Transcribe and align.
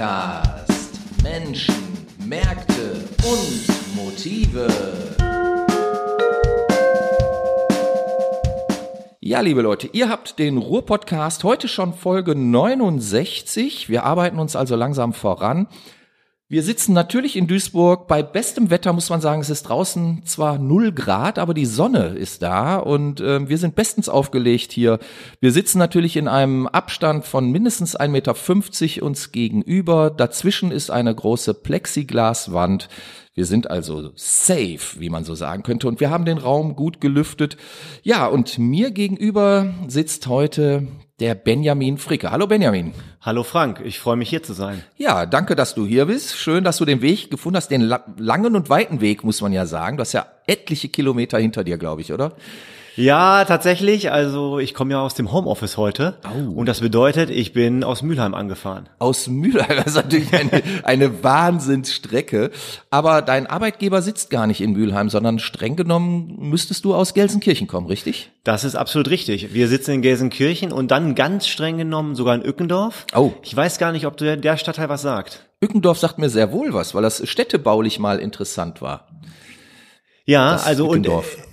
Podcast. 0.00 0.98
Menschen, 1.22 2.06
Märkte 2.24 3.04
und 3.22 3.94
Motive. 3.94 4.66
Ja, 9.20 9.40
liebe 9.42 9.60
Leute, 9.60 9.90
ihr 9.92 10.08
habt 10.08 10.38
den 10.38 10.56
Ruhr-Podcast 10.56 11.44
heute 11.44 11.68
schon 11.68 11.92
Folge 11.92 12.34
69. 12.34 13.90
Wir 13.90 14.04
arbeiten 14.04 14.38
uns 14.38 14.56
also 14.56 14.74
langsam 14.74 15.12
voran. 15.12 15.68
Wir 16.52 16.64
sitzen 16.64 16.94
natürlich 16.94 17.36
in 17.36 17.46
Duisburg. 17.46 18.08
Bei 18.08 18.24
bestem 18.24 18.70
Wetter 18.70 18.92
muss 18.92 19.08
man 19.08 19.20
sagen, 19.20 19.40
es 19.40 19.50
ist 19.50 19.62
draußen 19.62 20.22
zwar 20.24 20.58
null 20.58 20.90
Grad, 20.90 21.38
aber 21.38 21.54
die 21.54 21.64
Sonne 21.64 22.06
ist 22.08 22.42
da 22.42 22.78
und 22.78 23.20
äh, 23.20 23.48
wir 23.48 23.56
sind 23.56 23.76
bestens 23.76 24.08
aufgelegt 24.08 24.72
hier. 24.72 24.98
Wir 25.38 25.52
sitzen 25.52 25.78
natürlich 25.78 26.16
in 26.16 26.26
einem 26.26 26.66
Abstand 26.66 27.24
von 27.24 27.52
mindestens 27.52 27.96
1,50 27.96 28.08
Meter 28.08 29.06
uns 29.06 29.30
gegenüber. 29.30 30.10
Dazwischen 30.10 30.72
ist 30.72 30.90
eine 30.90 31.14
große 31.14 31.54
Plexiglaswand. 31.54 32.88
Wir 33.32 33.44
sind 33.44 33.70
also 33.70 34.10
safe, 34.16 34.98
wie 34.98 35.08
man 35.08 35.22
so 35.22 35.36
sagen 35.36 35.62
könnte. 35.62 35.86
Und 35.86 36.00
wir 36.00 36.10
haben 36.10 36.24
den 36.24 36.38
Raum 36.38 36.74
gut 36.74 37.00
gelüftet. 37.00 37.58
Ja, 38.02 38.26
und 38.26 38.58
mir 38.58 38.90
gegenüber 38.90 39.72
sitzt 39.86 40.26
heute 40.26 40.88
der 41.20 41.34
Benjamin 41.34 41.98
Fricke. 41.98 42.30
Hallo 42.30 42.46
Benjamin. 42.46 42.94
Hallo 43.20 43.42
Frank, 43.42 43.82
ich 43.84 44.00
freue 44.00 44.16
mich 44.16 44.30
hier 44.30 44.42
zu 44.42 44.54
sein. 44.54 44.82
Ja, 44.96 45.26
danke, 45.26 45.54
dass 45.54 45.74
du 45.74 45.86
hier 45.86 46.06
bist. 46.06 46.36
Schön, 46.36 46.64
dass 46.64 46.78
du 46.78 46.86
den 46.86 47.02
Weg 47.02 47.30
gefunden 47.30 47.58
hast, 47.58 47.70
den 47.70 47.82
langen 48.16 48.56
und 48.56 48.70
weiten 48.70 49.02
Weg, 49.02 49.22
muss 49.22 49.42
man 49.42 49.52
ja 49.52 49.66
sagen. 49.66 49.98
Du 49.98 50.00
hast 50.00 50.14
ja 50.14 50.26
etliche 50.46 50.88
Kilometer 50.88 51.38
hinter 51.38 51.62
dir, 51.62 51.76
glaube 51.76 52.00
ich, 52.00 52.12
oder? 52.12 52.32
Ja, 53.00 53.46
tatsächlich. 53.46 54.12
Also 54.12 54.58
ich 54.58 54.74
komme 54.74 54.92
ja 54.92 55.00
aus 55.00 55.14
dem 55.14 55.32
Homeoffice 55.32 55.78
heute. 55.78 56.18
Oh. 56.24 56.52
Und 56.52 56.66
das 56.66 56.80
bedeutet, 56.80 57.30
ich 57.30 57.54
bin 57.54 57.82
aus 57.82 58.02
Mülheim 58.02 58.34
angefahren. 58.34 58.90
Aus 58.98 59.26
Mülheim, 59.26 59.76
das 59.76 59.86
ist 59.86 59.94
natürlich 59.94 60.32
eine, 60.34 60.62
eine 60.84 61.24
Wahnsinnsstrecke. 61.24 62.50
Aber 62.90 63.22
dein 63.22 63.46
Arbeitgeber 63.46 64.02
sitzt 64.02 64.28
gar 64.28 64.46
nicht 64.46 64.60
in 64.60 64.72
Mülheim, 64.72 65.08
sondern 65.08 65.38
streng 65.38 65.76
genommen 65.76 66.36
müsstest 66.38 66.84
du 66.84 66.94
aus 66.94 67.14
Gelsenkirchen 67.14 67.66
kommen, 67.66 67.86
richtig? 67.86 68.32
Das 68.44 68.64
ist 68.64 68.74
absolut 68.74 69.08
richtig. 69.08 69.54
Wir 69.54 69.68
sitzen 69.68 69.92
in 69.92 70.02
Gelsenkirchen 70.02 70.70
und 70.70 70.90
dann 70.90 71.14
ganz 71.14 71.46
streng 71.46 71.78
genommen 71.78 72.14
sogar 72.14 72.34
in 72.34 72.44
Ückendorf. 72.44 73.06
Oh. 73.14 73.32
Ich 73.42 73.56
weiß 73.56 73.78
gar 73.78 73.92
nicht, 73.92 74.06
ob 74.06 74.18
der, 74.18 74.36
der 74.36 74.58
Stadtteil 74.58 74.90
was 74.90 75.00
sagt. 75.00 75.46
Ückendorf 75.64 75.98
sagt 75.98 76.18
mir 76.18 76.28
sehr 76.28 76.52
wohl 76.52 76.74
was, 76.74 76.94
weil 76.94 77.02
das 77.02 77.26
städtebaulich 77.26 77.98
mal 77.98 78.18
interessant 78.18 78.82
war. 78.82 79.08
Ja, 80.26 80.52
das 80.52 80.66
also 80.66 80.90
Ückendorf. 80.90 81.34
und 81.34 81.49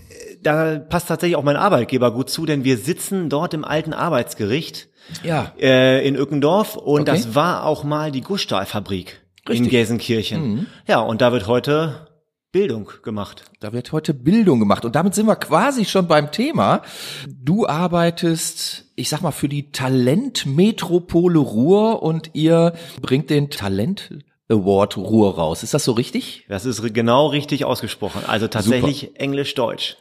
da 0.48 0.80
passt 0.80 1.10
tatsächlich 1.10 1.36
auch 1.36 1.44
mein 1.44 1.58
Arbeitgeber 1.58 2.12
gut 2.12 2.30
zu, 2.30 2.46
denn 2.46 2.64
wir 2.64 2.78
sitzen 2.78 3.30
dort 3.30 3.54
im 3.54 3.66
alten 3.66 3.94
Arbeitsgericht 3.94 4.88
ja. 5.24 5.52
äh, 5.60 6.08
in 6.08 6.16
Ückendorf 6.16 6.76
und 6.76 7.02
okay. 7.02 7.12
das 7.12 7.36
war 7.36 7.66
auch 7.66 7.84
mal 7.84 8.12
die 8.12 8.22
Gussstahlfabrik 8.22 9.22
in 9.50 9.68
Gelsenkirchen. 9.68 10.42
Mhm. 10.42 10.66
Ja, 10.88 11.00
und 11.00 11.22
da 11.22 11.32
wird 11.32 11.48
heute 11.48 12.08
Bildung 12.52 12.90
gemacht. 13.04 13.44
Da 13.60 13.74
wird 13.74 13.92
heute 13.92 14.14
Bildung 14.14 14.60
gemacht. 14.60 14.86
Und 14.86 14.96
damit 14.96 15.16
sind 15.16 15.26
wir 15.26 15.36
quasi 15.36 15.86
schon 15.86 16.08
beim 16.08 16.32
Thema. 16.32 16.82
Du 17.28 17.68
arbeitest, 17.68 18.86
ich 18.96 19.10
sag 19.10 19.22
mal, 19.22 19.32
für 19.32 19.50
die 19.50 19.72
Talentmetropole 19.72 21.40
Ruhr 21.40 22.02
und 22.02 22.32
ihr 22.34 22.74
bringt 23.02 23.30
den 23.30 23.50
Talent 23.50 24.12
Award 24.50 24.96
Ruhr 24.96 25.36
raus. 25.36 25.64
Ist 25.64 25.74
das 25.74 25.84
so 25.84 25.92
richtig? 25.92 26.46
Das 26.48 26.66
ist 26.66 26.82
genau 26.94 27.28
richtig 27.28 27.66
ausgesprochen. 27.66 28.22
Also 28.28 28.48
tatsächlich 28.48 29.20
Englisch-Deutsch. 29.20 29.98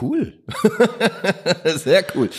Cool. 0.00 0.40
Sehr 1.64 2.04
cool. 2.14 2.30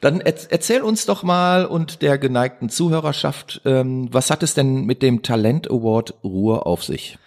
Dann 0.00 0.20
erzähl 0.20 0.82
uns 0.82 1.06
doch 1.06 1.22
mal 1.22 1.64
und 1.64 2.02
der 2.02 2.18
geneigten 2.18 2.68
Zuhörerschaft, 2.68 3.62
ähm, 3.64 4.08
was 4.12 4.30
hat 4.30 4.42
es 4.42 4.54
denn 4.54 4.84
mit 4.84 5.02
dem 5.02 5.22
Talent 5.22 5.70
Award 5.70 6.14
Ruhr 6.22 6.66
auf 6.66 6.84
sich? 6.84 7.18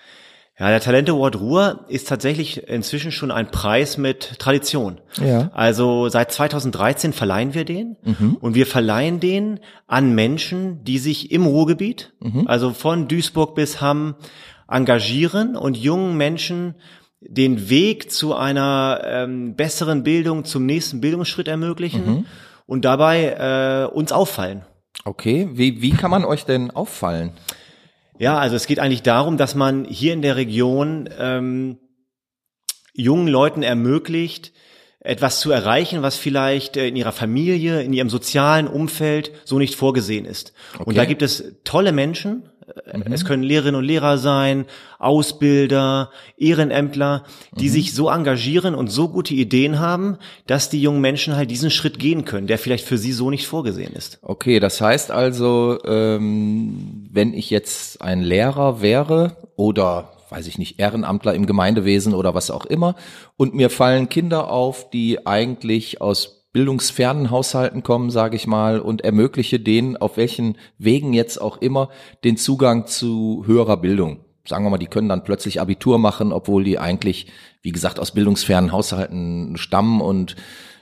Ja, 0.60 0.70
der 0.70 0.82
Talent 0.82 1.10
Award 1.10 1.40
Ruhr 1.40 1.86
ist 1.88 2.08
tatsächlich 2.08 2.68
inzwischen 2.68 3.12
schon 3.12 3.32
ein 3.32 3.50
Preis 3.50 3.98
mit 3.98 4.38
Tradition. 4.38 5.02
Ja. 5.20 5.50
Also 5.54 6.10
seit 6.10 6.32
2013 6.32 7.12
verleihen 7.12 7.56
wir 7.56 7.66
den 7.66 7.98
mhm. 8.04 8.38
und 8.40 8.54
wir 8.54 8.68
verleihen 8.68 9.20
den 9.20 9.60
an 9.88 10.14
Menschen, 10.14 10.84
die 10.84 11.00
sich 11.00 11.32
im 11.32 11.48
Ruhrgebiet, 11.48 12.14
mhm. 12.20 12.48
also 12.48 12.72
von 12.72 13.08
Duisburg 13.08 13.56
bis 13.56 13.82
Hamm, 13.82 14.16
engagieren 14.68 15.56
und 15.56 15.76
jungen 15.76 16.18
Menschen 16.18 16.76
den 17.28 17.70
Weg 17.70 18.12
zu 18.12 18.36
einer 18.36 19.02
ähm, 19.06 19.56
besseren 19.56 20.04
Bildung, 20.04 20.46
zum 20.46 20.66
nächsten 20.66 21.02
Bildungsschritt 21.02 21.48
ermöglichen 21.48 22.06
mhm. 22.06 22.26
und 22.66 22.86
dabei 22.86 23.88
äh, 23.90 23.94
uns 23.94 24.12
auffallen. 24.12 24.64
Okay, 25.06 25.50
wie, 25.54 25.82
wie 25.82 25.92
kann 25.92 26.12
man 26.12 26.26
euch 26.26 26.46
denn 26.46 26.72
auffallen? 26.72 27.32
Ja, 28.20 28.38
also 28.38 28.56
es 28.56 28.68
geht 28.68 28.80
eigentlich 28.80 29.02
darum, 29.02 29.38
dass 29.38 29.56
man 29.56 29.86
hier 29.86 30.14
in 30.14 30.22
der 30.22 30.36
Region 30.36 31.10
ähm, 31.18 31.80
jungen 32.94 33.28
Leuten 33.28 33.64
ermöglicht, 33.64 34.54
etwas 35.00 35.42
zu 35.42 35.52
erreichen, 35.52 36.02
was 36.02 36.16
vielleicht 36.16 36.78
äh, 36.78 36.88
in 36.88 36.96
ihrer 36.96 37.12
Familie, 37.12 37.82
in 37.82 37.92
ihrem 37.92 38.10
sozialen 38.10 38.68
Umfeld 38.68 39.32
so 39.44 39.60
nicht 39.60 39.76
vorgesehen 39.76 40.26
ist. 40.26 40.54
Okay. 40.76 40.84
Und 40.86 40.98
da 40.98 41.06
gibt 41.06 41.22
es 41.22 41.56
tolle 41.64 41.92
Menschen, 41.92 42.50
Mhm. 42.94 43.12
Es 43.12 43.26
können 43.26 43.44
Lehrerinnen 43.44 43.76
und 43.76 43.86
Lehrer 43.86 44.18
sein, 44.18 44.66
Ausbilder, 45.00 46.10
Ehrenämtler, 46.38 47.24
die 47.58 47.68
mhm. 47.68 47.72
sich 47.72 47.94
so 47.94 48.10
engagieren 48.10 48.76
und 48.76 48.90
so 48.90 49.10
gute 49.10 49.34
Ideen 49.34 49.80
haben, 49.80 50.18
dass 50.48 50.70
die 50.70 50.82
jungen 50.82 51.02
Menschen 51.02 51.36
halt 51.36 51.52
diesen 51.52 51.72
Schritt 51.72 52.00
gehen 52.00 52.26
können, 52.26 52.48
der 52.48 52.58
vielleicht 52.58 52.86
für 52.86 52.98
sie 52.98 53.12
so 53.12 53.30
nicht 53.30 53.48
vorgesehen 53.48 53.94
ist. 53.94 54.20
Okay, 54.22 54.60
das 54.60 54.80
heißt 54.82 55.12
also, 55.12 55.80
ähm, 55.86 57.08
wenn 57.12 57.34
ich 57.34 57.50
jetzt 57.50 58.02
ein 58.02 58.22
Lehrer 58.22 58.82
wäre 58.82 59.38
oder 59.56 60.10
weiß 60.30 60.48
ich 60.48 60.58
nicht, 60.58 60.80
Ehrenamtler 60.80 61.36
im 61.36 61.46
Gemeindewesen 61.46 62.16
oder 62.16 62.34
was 62.34 62.50
auch 62.50 62.66
immer, 62.66 62.96
und 63.38 63.54
mir 63.54 63.70
fallen 63.70 64.10
Kinder 64.10 64.50
auf, 64.50 64.90
die 64.90 65.28
eigentlich 65.28 66.02
aus 66.02 66.43
bildungsfernen 66.54 67.32
Haushalten 67.32 67.84
kommen, 67.84 68.12
sage 68.12 68.36
ich 68.36 68.48
mal, 68.48 68.80
und 68.80 69.02
ermögliche 69.02 69.60
denen, 69.60 69.98
auf 69.98 70.18
welchen 70.18 70.58
Wegen 70.78 71.14
jetzt 71.14 71.42
auch 71.42 71.58
immer, 71.58 71.90
den 72.24 72.38
Zugang 72.38 72.86
zu 72.86 73.44
höherer 73.46 73.78
Bildung. 73.78 74.20
Sagen 74.46 74.64
wir 74.64 74.70
mal, 74.70 74.78
die 74.78 74.88
können 74.88 75.10
dann 75.10 75.24
plötzlich 75.24 75.60
Abitur 75.60 75.98
machen, 75.98 76.32
obwohl 76.32 76.64
die 76.64 76.78
eigentlich, 76.78 77.28
wie 77.62 77.72
gesagt, 77.72 78.00
aus 78.00 78.12
bildungsfernen 78.12 78.72
Haushalten 78.72 79.58
stammen 79.58 80.00
und 80.00 80.36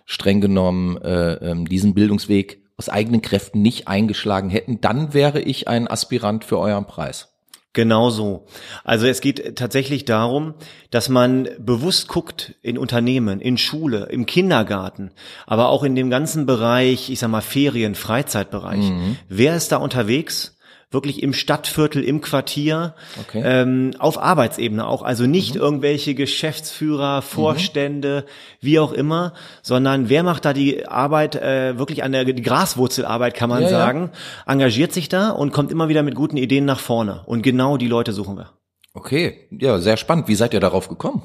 streng 0.05 0.41
genommen 0.41 0.97
äh, 0.97 1.33
äh, 1.33 1.63
diesen 1.63 1.93
Bildungsweg 1.93 2.61
aus 2.75 2.89
eigenen 2.89 3.21
Kräften 3.21 3.61
nicht 3.61 3.87
eingeschlagen 3.87 4.49
hätten. 4.49 4.81
Dann 4.81 5.13
wäre 5.13 5.41
ich 5.41 5.67
ein 5.67 5.87
Aspirant 5.87 6.43
für 6.43 6.57
euren 6.57 6.85
Preis. 6.85 7.30
Genau 7.73 8.09
so. 8.09 8.45
Also 8.83 9.07
es 9.07 9.21
geht 9.21 9.55
tatsächlich 9.55 10.03
darum, 10.03 10.55
dass 10.89 11.07
man 11.07 11.47
bewusst 11.57 12.09
guckt 12.09 12.55
in 12.61 12.77
Unternehmen, 12.77 13.39
in 13.39 13.57
Schule, 13.57 14.07
im 14.11 14.25
Kindergarten, 14.25 15.11
aber 15.47 15.69
auch 15.69 15.83
in 15.83 15.95
dem 15.95 16.09
ganzen 16.09 16.45
Bereich, 16.45 17.09
ich 17.09 17.19
sag 17.19 17.29
mal 17.29 17.39
Ferien, 17.41 17.95
Freizeitbereich. 17.95 18.89
Mhm. 18.89 19.17
Wer 19.29 19.55
ist 19.55 19.71
da 19.71 19.77
unterwegs? 19.77 20.57
Wirklich 20.91 21.23
im 21.23 21.33
Stadtviertel, 21.33 22.03
im 22.03 22.21
Quartier, 22.21 22.93
okay. 23.19 23.41
ähm, 23.43 23.91
auf 23.97 24.21
Arbeitsebene 24.21 24.85
auch. 24.85 25.01
Also 25.01 25.25
nicht 25.25 25.55
mhm. 25.55 25.61
irgendwelche 25.61 26.13
Geschäftsführer, 26.13 27.17
mhm. 27.17 27.25
Vorstände, 27.25 28.25
mhm. 28.25 28.65
wie 28.65 28.79
auch 28.79 28.91
immer, 28.91 29.33
sondern 29.61 30.09
wer 30.09 30.23
macht 30.23 30.45
da 30.45 30.53
die 30.53 30.85
Arbeit, 30.85 31.35
äh, 31.35 31.77
wirklich 31.79 32.03
an 32.03 32.11
der 32.11 32.25
Graswurzelarbeit, 32.25 33.33
kann 33.33 33.49
man 33.49 33.63
ja, 33.63 33.69
sagen, 33.69 34.11
ja. 34.13 34.53
engagiert 34.53 34.91
sich 34.91 35.09
da 35.09 35.29
und 35.29 35.51
kommt 35.51 35.71
immer 35.71 35.87
wieder 35.87 36.03
mit 36.03 36.15
guten 36.15 36.37
Ideen 36.37 36.65
nach 36.65 36.79
vorne. 36.79 37.21
Und 37.25 37.41
genau 37.41 37.77
die 37.77 37.87
Leute 37.87 38.11
suchen 38.11 38.37
wir. 38.37 38.51
Okay, 38.93 39.47
ja, 39.51 39.79
sehr 39.79 39.95
spannend. 39.95 40.27
Wie 40.27 40.35
seid 40.35 40.53
ihr 40.53 40.59
darauf 40.59 40.89
gekommen? 40.89 41.23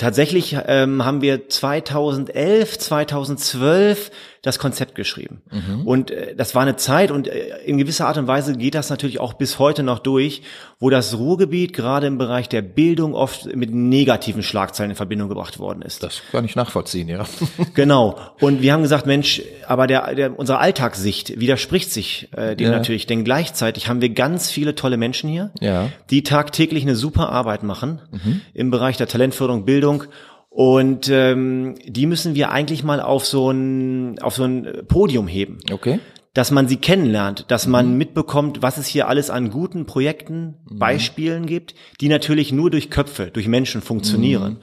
Tatsächlich 0.00 0.56
ähm, 0.66 1.04
haben 1.04 1.20
wir 1.20 1.50
2011, 1.50 2.78
2012 2.78 4.10
das 4.42 4.58
Konzept 4.58 4.94
geschrieben. 4.94 5.42
Mhm. 5.50 5.86
Und 5.86 6.10
äh, 6.10 6.34
das 6.34 6.54
war 6.54 6.62
eine 6.62 6.76
Zeit 6.76 7.10
und 7.10 7.28
äh, 7.28 7.58
in 7.64 7.76
gewisser 7.76 8.06
Art 8.06 8.16
und 8.16 8.26
Weise 8.26 8.56
geht 8.56 8.74
das 8.74 8.88
natürlich 8.88 9.20
auch 9.20 9.34
bis 9.34 9.58
heute 9.58 9.82
noch 9.82 9.98
durch, 9.98 10.42
wo 10.78 10.88
das 10.88 11.18
Ruhrgebiet 11.18 11.74
gerade 11.74 12.06
im 12.06 12.16
Bereich 12.16 12.48
der 12.48 12.62
Bildung 12.62 13.14
oft 13.14 13.54
mit 13.54 13.70
negativen 13.72 14.42
Schlagzeilen 14.42 14.90
in 14.90 14.96
Verbindung 14.96 15.28
gebracht 15.28 15.58
worden 15.58 15.82
ist. 15.82 16.02
Das 16.02 16.22
kann 16.32 16.46
ich 16.46 16.56
nachvollziehen, 16.56 17.08
ja. 17.08 17.26
genau. 17.74 18.18
Und 18.40 18.62
wir 18.62 18.72
haben 18.72 18.82
gesagt, 18.82 19.06
Mensch, 19.06 19.42
aber 19.66 19.86
der, 19.86 20.14
der 20.14 20.38
unsere 20.38 20.58
Alltagssicht 20.58 21.38
widerspricht 21.38 21.92
sich 21.92 22.28
äh, 22.34 22.56
dem 22.56 22.70
ja. 22.70 22.72
natürlich, 22.72 23.06
denn 23.06 23.24
gleichzeitig 23.24 23.88
haben 23.88 24.00
wir 24.00 24.08
ganz 24.08 24.50
viele 24.50 24.74
tolle 24.74 24.96
Menschen 24.96 25.28
hier, 25.28 25.50
ja. 25.60 25.90
die 26.08 26.22
tagtäglich 26.22 26.82
eine 26.82 26.96
super 26.96 27.28
Arbeit 27.28 27.62
machen 27.62 28.00
mhm. 28.10 28.40
im 28.54 28.70
Bereich 28.70 28.96
der 28.96 29.06
Talentförderung, 29.06 29.66
Bildung 29.66 30.04
und 30.50 31.08
ähm, 31.08 31.76
die 31.86 32.06
müssen 32.06 32.34
wir 32.34 32.50
eigentlich 32.50 32.82
mal 32.82 33.00
auf 33.00 33.24
so 33.24 33.50
ein 33.50 34.18
auf 34.20 34.34
so 34.34 34.42
ein 34.42 34.84
Podium 34.88 35.28
heben. 35.28 35.60
Okay. 35.72 36.00
Dass 36.34 36.50
man 36.50 36.68
sie 36.68 36.76
kennenlernt, 36.76 37.46
dass 37.48 37.66
man 37.66 37.92
mhm. 37.92 37.98
mitbekommt, 37.98 38.60
was 38.60 38.76
es 38.76 38.86
hier 38.86 39.08
alles 39.08 39.30
an 39.30 39.50
guten 39.50 39.86
Projekten, 39.86 40.56
mhm. 40.68 40.78
Beispielen 40.78 41.46
gibt, 41.46 41.74
die 42.00 42.08
natürlich 42.08 42.52
nur 42.52 42.70
durch 42.70 42.90
Köpfe, 42.90 43.30
durch 43.32 43.46
Menschen 43.46 43.80
funktionieren. 43.80 44.54
Mhm. 44.54 44.58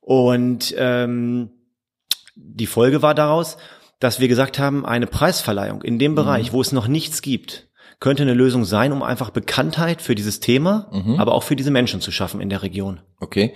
Und 0.00 0.74
ähm, 0.78 1.50
die 2.34 2.66
Folge 2.66 3.02
war 3.02 3.14
daraus, 3.14 3.58
dass 4.00 4.20
wir 4.20 4.28
gesagt 4.28 4.58
haben, 4.58 4.86
eine 4.86 5.06
Preisverleihung 5.06 5.82
in 5.82 5.98
dem 5.98 6.14
Bereich, 6.14 6.52
mhm. 6.52 6.56
wo 6.56 6.60
es 6.62 6.72
noch 6.72 6.88
nichts 6.88 7.20
gibt, 7.20 7.68
könnte 8.00 8.22
eine 8.22 8.34
Lösung 8.34 8.64
sein, 8.64 8.92
um 8.92 9.02
einfach 9.02 9.30
Bekanntheit 9.30 10.00
für 10.00 10.14
dieses 10.14 10.40
Thema, 10.40 10.88
Mhm. 10.92 11.18
aber 11.18 11.34
auch 11.34 11.42
für 11.42 11.56
diese 11.56 11.70
Menschen 11.70 12.00
zu 12.00 12.12
schaffen 12.12 12.40
in 12.40 12.48
der 12.48 12.62
Region. 12.62 13.00
Okay. 13.18 13.54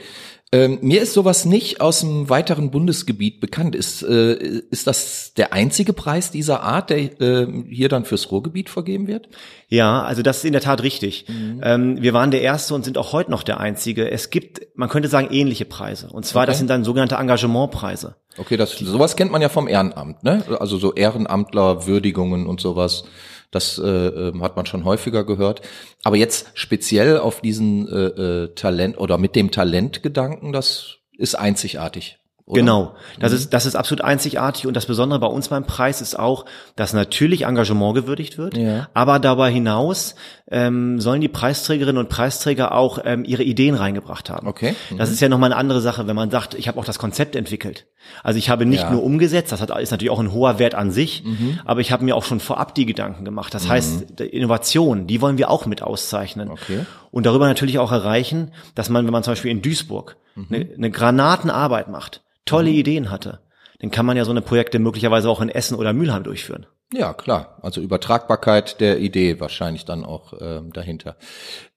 Ähm, 0.55 0.81
mir 0.83 1.01
ist 1.01 1.15
sowas 1.15 1.47
nicht 1.47 1.81
aus 1.81 2.01
dem 2.01 2.29
weiteren 2.29 2.71
Bundesgebiet 2.71 3.41
bekannt. 3.41 3.75
Ist, 3.75 4.03
äh, 4.03 4.35
ist 4.71 4.87
das 4.87 5.33
der 5.35 5.55
einzige 5.55 5.95
Preis 5.95 6.31
dieser 6.31 6.63
Art, 6.63 6.91
der 6.91 6.99
äh, 7.23 7.47
hier 7.71 7.89
dann 7.89 8.05
fürs 8.05 8.31
Ruhrgebiet 8.31 8.69
vergeben 8.69 9.07
wird? 9.07 9.31
Ja, 9.69 10.03
also 10.03 10.21
das 10.21 10.39
ist 10.39 10.45
in 10.45 10.53
der 10.53 10.61
Tat 10.61 10.83
richtig. 10.83 11.25
Mhm. 11.27 11.61
Ähm, 11.65 12.03
wir 12.03 12.13
waren 12.13 12.31
der 12.31 12.43
Erste 12.43 12.75
und 12.75 12.85
sind 12.85 12.99
auch 12.99 13.15
heute 13.15 13.31
noch 13.31 13.45
der 13.45 13.61
Einzige. 13.61 14.11
Es 14.11 14.29
gibt, 14.29 14.61
man 14.75 14.91
könnte 14.91 15.09
sagen, 15.09 15.29
ähnliche 15.31 15.65
Preise. 15.65 16.09
Und 16.11 16.27
zwar, 16.27 16.45
das 16.45 16.57
Okay. 16.57 16.59
sind 16.59 16.69
dann 16.69 16.85
sogenannte 16.85 17.15
Engagementpreise. 17.15 18.17
Okay, 18.37 18.59
das 18.59 18.73
sowas 18.73 19.17
kennt 19.17 19.33
man 19.33 19.41
ja 19.41 19.49
vom 19.49 19.69
Ehrenamt, 19.69 20.23
ne? 20.23 20.45
Also 20.61 20.77
so 20.77 20.93
Ehrenamtler, 20.93 21.87
Würdigungen 21.87 22.47
und 22.47 22.61
sowas. 22.61 23.05
Das 23.53 23.79
äh, 23.79 23.87
äh, 23.87 24.41
hat 24.41 24.57
man 24.57 24.67
schon 24.67 24.85
häufiger 24.85 25.25
gehört. 25.25 25.61
Aber 26.03 26.17
jetzt 26.17 26.51
speziell 26.55 27.19
auf 27.19 27.41
diesen 27.43 27.87
äh, 27.87 28.07
äh, 28.45 28.55
Talent 28.55 28.99
oder 28.99 29.19
mit 29.19 29.37
dem 29.37 29.53
Talentgedanken, 29.53 30.53
das 30.53 30.97
ist 31.17 31.37
einzigartig. 31.37 32.19
Oder? 32.45 32.61
Genau. 32.61 32.95
Das 33.21 33.31
Mhm. 33.31 33.39
ist, 33.39 33.53
das 33.55 33.67
ist 33.67 33.77
absolut 33.77 34.03
einzigartig 34.03 34.67
und 34.67 34.75
das 34.75 34.87
Besondere 34.87 35.21
bei 35.21 35.29
uns 35.29 35.49
beim 35.49 35.65
Preis 35.65 36.01
ist 36.01 36.19
auch, 36.19 36.45
dass 36.77 36.93
natürlich 36.93 37.43
Engagement 37.45 37.95
gewürdigt 37.95 38.37
wird, 38.37 38.57
Ja. 38.57 38.89
aber 38.95 39.19
darüber 39.21 39.49
hinaus 39.49 40.17
ähm, 40.51 41.01
sollen 41.01 41.21
die 41.21 41.29
Preisträgerinnen 41.29 41.99
und 41.99 42.09
Preisträger 42.09 42.73
auch 42.75 42.99
ähm, 43.05 43.25
ihre 43.25 43.43
Ideen 43.43 43.75
reingebracht 43.75 44.29
haben. 44.29 44.47
Okay. 44.49 44.75
Das 44.99 45.11
ist 45.11 45.21
ja 45.21 45.29
nochmal 45.29 45.51
eine 45.53 45.59
andere 45.59 45.81
Sache, 45.81 46.07
wenn 46.09 46.17
man 46.17 46.31
sagt, 46.31 46.55
ich 46.55 46.69
habe 46.69 46.79
auch 46.79 46.85
das 46.85 46.99
Konzept 46.99 47.37
entwickelt. 47.37 47.87
Also 48.25 48.39
ich 48.39 48.51
habe 48.51 48.67
nicht 48.67 48.83
Ja. 48.83 48.91
nur 48.91 49.03
umgesetzt, 49.05 49.53
das 49.53 49.61
hat, 49.63 49.71
ist 49.81 49.93
natürlich 49.93 50.11
auch 50.11 50.19
ein 50.21 50.33
hoher 50.33 50.59
Wert 50.59 50.75
an 50.75 50.91
sich, 50.91 51.23
Mhm. 51.25 51.61
aber 51.65 51.81
ich 51.81 51.93
habe 51.93 52.05
mir 52.05 52.17
auch 52.17 52.25
schon 52.25 52.41
vorab 52.41 52.75
die 52.75 52.85
Gedanken 52.87 53.25
gemacht. 53.25 53.55
Das 53.55 53.69
heißt, 53.69 54.19
die 54.19 54.25
Innovation, 54.25 55.07
die 55.07 55.21
wollen 55.23 55.39
wir 55.39 55.49
auch 55.49 55.65
mit 55.67 55.81
auszeichnen. 55.83 56.51
Okay. 56.51 56.81
Und 57.13 57.25
darüber 57.25 57.47
natürlich 57.47 57.79
auch 57.79 57.93
erreichen, 57.93 58.53
dass 58.75 58.89
man, 58.91 59.05
wenn 59.07 59.13
man 59.13 59.23
zum 59.23 59.33
Beispiel 59.33 59.51
in 59.53 59.63
Duisburg 59.63 60.17
Mhm. 60.35 60.47
eine, 60.51 60.75
eine 60.75 60.91
Granatenarbeit 60.91 61.89
macht, 61.89 62.23
tolle 62.45 62.71
Ideen 62.71 63.11
hatte, 63.11 63.41
dann 63.81 63.91
kann 63.91 64.07
man 64.07 64.17
ja 64.17 64.25
so 64.25 64.31
eine 64.31 64.43
Projekte 64.43 64.79
möglicherweise 64.79 65.29
auch 65.29 65.41
in 65.41 65.49
Essen 65.49 65.77
oder 65.77 65.93
Mülheim 65.93 66.23
durchführen. 66.23 66.67
Ja, 66.93 67.15
klar. 67.15 67.59
Also 67.63 67.81
Übertragbarkeit 67.81 68.81
der 68.81 68.99
Idee 68.99 69.41
wahrscheinlich 69.41 69.85
dann 69.85 70.05
auch 70.05 70.35
ähm, 70.41 70.73
dahinter. 70.73 71.17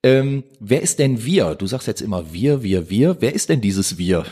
Ähm, 0.04 0.44
wer 0.60 0.82
ist 0.82 1.00
denn 1.00 1.24
wir? 1.24 1.56
Du 1.56 1.68
sagst 1.68 1.88
jetzt 1.88 2.02
immer 2.02 2.34
wir, 2.34 2.64
wir, 2.64 2.90
wir. 2.90 3.18
Wer 3.22 3.34
ist 3.34 3.50
denn 3.50 3.62
dieses 3.62 3.98
wir? 3.98 4.26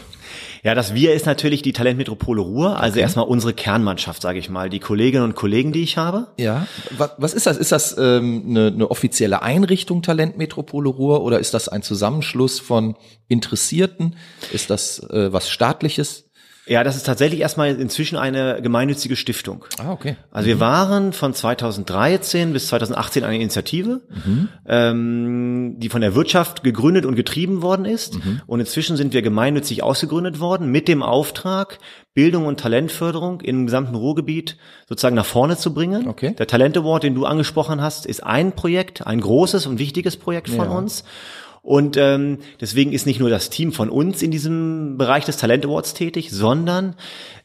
Ja, 0.63 0.75
das 0.75 0.93
Wir 0.93 1.13
ist 1.13 1.25
natürlich 1.25 1.61
die 1.61 1.73
Talentmetropole 1.73 2.41
Ruhr, 2.41 2.79
also 2.79 2.97
erstmal 2.99 3.25
unsere 3.25 3.53
Kernmannschaft, 3.53 4.21
sage 4.21 4.39
ich 4.39 4.49
mal, 4.49 4.69
die 4.69 4.79
Kolleginnen 4.79 5.25
und 5.25 5.35
Kollegen, 5.35 5.73
die 5.73 5.83
ich 5.83 5.97
habe. 5.97 6.27
Ja. 6.37 6.67
Was, 6.97 7.11
was 7.17 7.33
ist 7.33 7.45
das? 7.45 7.57
Ist 7.57 7.73
das 7.73 7.97
ähm, 7.97 8.45
eine, 8.47 8.67
eine 8.67 8.89
offizielle 8.89 9.41
Einrichtung 9.41 10.01
Talentmetropole 10.01 10.89
Ruhr 10.89 11.21
oder 11.21 11.39
ist 11.39 11.53
das 11.53 11.67
ein 11.67 11.81
Zusammenschluss 11.81 12.61
von 12.61 12.95
Interessierten? 13.27 14.15
Ist 14.53 14.69
das 14.69 14.99
äh, 15.09 15.33
was 15.33 15.49
staatliches? 15.49 16.29
Ja, 16.65 16.83
das 16.85 16.95
ist 16.95 17.03
tatsächlich 17.05 17.41
erstmal 17.41 17.75
inzwischen 17.75 18.15
eine 18.17 18.61
gemeinnützige 18.61 19.15
Stiftung. 19.17 19.65
Ah, 19.79 19.91
okay. 19.91 20.15
Also 20.31 20.47
wir 20.47 20.59
waren 20.61 21.11
von 21.11 21.33
2013 21.33 22.53
bis 22.53 22.67
2018 22.67 23.25
eine 23.25 23.35
Initiative, 23.35 24.01
ähm, 24.65 25.75
die 25.79 25.89
von 25.89 26.01
der 26.01 26.15
Wirtschaft 26.15 26.63
gegründet 26.63 27.05
und 27.05 27.15
getrieben 27.15 27.61
worden 27.61 27.85
ist. 27.85 28.17
Und 28.47 28.59
inzwischen 28.59 28.95
sind 28.97 29.13
wir 29.13 29.21
gemeinnützig 29.21 29.83
ausgegründet 29.83 30.39
worden 30.39 30.69
mit 30.71 30.87
dem 30.87 31.03
Auftrag, 31.03 31.79
Bildung 32.13 32.45
und 32.45 32.59
Talentförderung 32.59 33.41
im 33.41 33.65
gesamten 33.65 33.95
Ruhrgebiet 33.95 34.57
sozusagen 34.87 35.15
nach 35.15 35.25
vorne 35.25 35.57
zu 35.57 35.73
bringen. 35.73 36.07
Okay. 36.07 36.35
Der 36.37 36.47
Talent 36.47 36.77
Award, 36.77 37.03
den 37.03 37.15
du 37.15 37.25
angesprochen 37.25 37.81
hast, 37.81 38.05
ist 38.05 38.23
ein 38.23 38.53
Projekt, 38.53 39.05
ein 39.05 39.19
großes 39.19 39.65
und 39.65 39.79
wichtiges 39.79 40.17
Projekt 40.17 40.49
von 40.49 40.65
Ja. 40.69 40.77
uns. 40.77 41.03
Und 41.63 41.95
ähm, 41.95 42.39
deswegen 42.59 42.91
ist 42.91 43.05
nicht 43.05 43.21
nur 43.21 43.29
das 43.29 43.49
Team 43.49 43.71
von 43.71 43.89
uns 43.89 44.21
in 44.21 44.31
diesem 44.31 44.97
Bereich 44.97 45.23
des 45.23 45.37
Talent 45.37 45.65
Awards 45.65 45.93
tätig, 45.93 46.29
sondern 46.29 46.95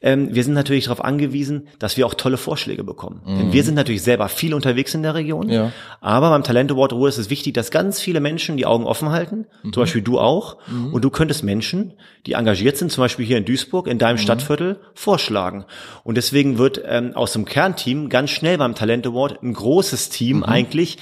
ähm, 0.03 0.35
wir 0.35 0.43
sind 0.43 0.55
natürlich 0.55 0.85
darauf 0.85 1.05
angewiesen, 1.05 1.69
dass 1.79 1.97
wir 1.97 2.05
auch 2.05 2.15
tolle 2.15 2.37
Vorschläge 2.37 2.82
bekommen. 2.82 3.23
Denn 3.26 3.53
wir 3.53 3.62
sind 3.62 3.75
natürlich 3.75 4.03
selber 4.03 4.29
viel 4.29 4.55
unterwegs 4.55 4.93
in 4.93 5.05
der 5.05 5.15
Region. 5.15 5.47
Mhm. 5.47 5.53
Ja. 5.53 5.73
Aber 6.00 6.31
beim 6.31 6.43
Talent 6.43 6.73
Award 6.73 6.94
Ruhr 6.94 7.09
ist 7.09 7.19
es 7.19 7.31
wichtig, 7.31 7.55
dass 7.55 7.70
ganz 7.70 8.00
viele 8.00 8.19
Menschen 8.19 8.56
die 8.56 8.67
Augen 8.67 8.87
offen 8.87 9.11
halten. 9.11 9.47
Mhm. 9.62 9.73
Zum 9.73 9.82
Beispiel 9.85 10.03
du 10.03 10.19
auch. 10.19 10.56
Und 10.93 11.05
du 11.05 11.11
könntest 11.11 11.44
Menschen, 11.44 11.94
die 12.26 12.32
engagiert 12.32 12.76
sind, 12.76 12.91
zum 12.91 13.03
Beispiel 13.05 13.25
hier 13.25 13.38
in 13.38 13.44
Duisburg, 13.44 13.87
in 13.87 13.94
Mhm. 13.94 14.00
deinem 14.00 14.19
Stadtviertel, 14.19 14.81
vorschlagen. 14.94 15.65
Und 16.03 16.17
deswegen 16.17 16.59
wird 16.59 16.82
ähm, 16.85 17.12
aus 17.15 17.32
dem 17.35 17.44
Kernteam 17.44 18.09
ganz 18.09 18.31
schnell 18.31 18.59
beim 18.59 18.75
Talent 18.75 19.06
Award 19.06 19.44
ein 19.44 19.53
großes 19.55 20.09
Team 20.09 20.43
eigentlich 20.43 20.97
äh, 20.97 21.00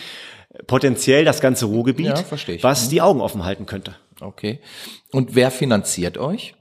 potenziell 0.66 1.24
das 1.24 1.40
ganze 1.40 1.66
Ruhrgebiet, 1.66 2.06
Mhm. 2.06 2.12
Ja, 2.12 2.62
was 2.62 2.88
die 2.88 3.00
Augen 3.02 3.20
offen 3.20 3.44
halten 3.44 3.66
könnte. 3.66 3.94
Okay. 4.20 4.60
Und 5.12 5.34
wer 5.34 5.50
finanziert 5.50 6.18
euch? 6.18 6.54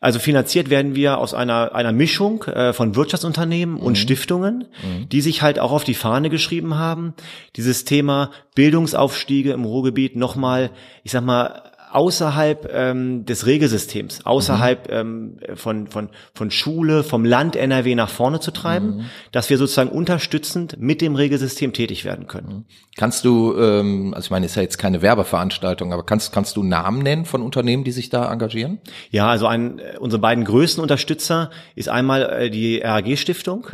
Also 0.00 0.18
finanziert 0.18 0.68
werden 0.70 0.94
wir 0.94 1.18
aus 1.18 1.32
einer, 1.34 1.74
einer 1.74 1.90
Mischung 1.90 2.44
äh, 2.44 2.72
von 2.74 2.94
Wirtschaftsunternehmen 2.94 3.76
und 3.78 3.96
Stiftungen, 3.96 4.66
die 5.10 5.20
sich 5.22 5.40
halt 5.42 5.58
auch 5.58 5.72
auf 5.72 5.84
die 5.84 5.94
Fahne 5.94 6.28
geschrieben 6.30 6.74
haben, 6.76 7.14
dieses 7.56 7.84
Thema 7.84 8.30
Bildungsaufstiege 8.54 9.52
im 9.52 9.64
Ruhrgebiet 9.64 10.14
nochmal, 10.14 10.70
ich 11.02 11.12
sag 11.12 11.24
mal, 11.24 11.65
außerhalb 11.90 12.70
ähm, 12.72 13.24
des 13.24 13.46
Regelsystems, 13.46 14.24
außerhalb 14.24 14.90
ähm, 14.90 15.38
von, 15.54 15.86
von, 15.86 16.10
von 16.34 16.50
Schule, 16.50 17.02
vom 17.02 17.24
Land 17.24 17.56
NRW 17.56 17.94
nach 17.94 18.08
vorne 18.08 18.40
zu 18.40 18.50
treiben, 18.50 19.06
dass 19.32 19.50
wir 19.50 19.58
sozusagen 19.58 19.90
unterstützend 19.90 20.78
mit 20.78 21.00
dem 21.00 21.14
Regelsystem 21.14 21.72
tätig 21.72 22.04
werden 22.04 22.26
können. 22.26 22.64
Kannst 22.96 23.24
du, 23.24 23.54
ähm, 23.56 24.14
also 24.14 24.26
ich 24.26 24.30
meine, 24.30 24.46
ist 24.46 24.56
ja 24.56 24.62
jetzt 24.62 24.78
keine 24.78 25.02
Werbeveranstaltung, 25.02 25.92
aber 25.92 26.04
kannst, 26.04 26.32
kannst 26.32 26.56
du 26.56 26.62
Namen 26.62 27.02
nennen 27.02 27.24
von 27.24 27.42
Unternehmen, 27.42 27.84
die 27.84 27.92
sich 27.92 28.10
da 28.10 28.30
engagieren? 28.32 28.78
Ja, 29.10 29.28
also 29.28 29.46
ein, 29.46 29.78
äh, 29.78 29.96
unsere 29.98 30.20
beiden 30.20 30.44
größten 30.44 30.82
Unterstützer 30.82 31.50
ist 31.74 31.88
einmal 31.88 32.22
äh, 32.22 32.50
die 32.50 32.78
RAG 32.78 33.16
Stiftung. 33.16 33.66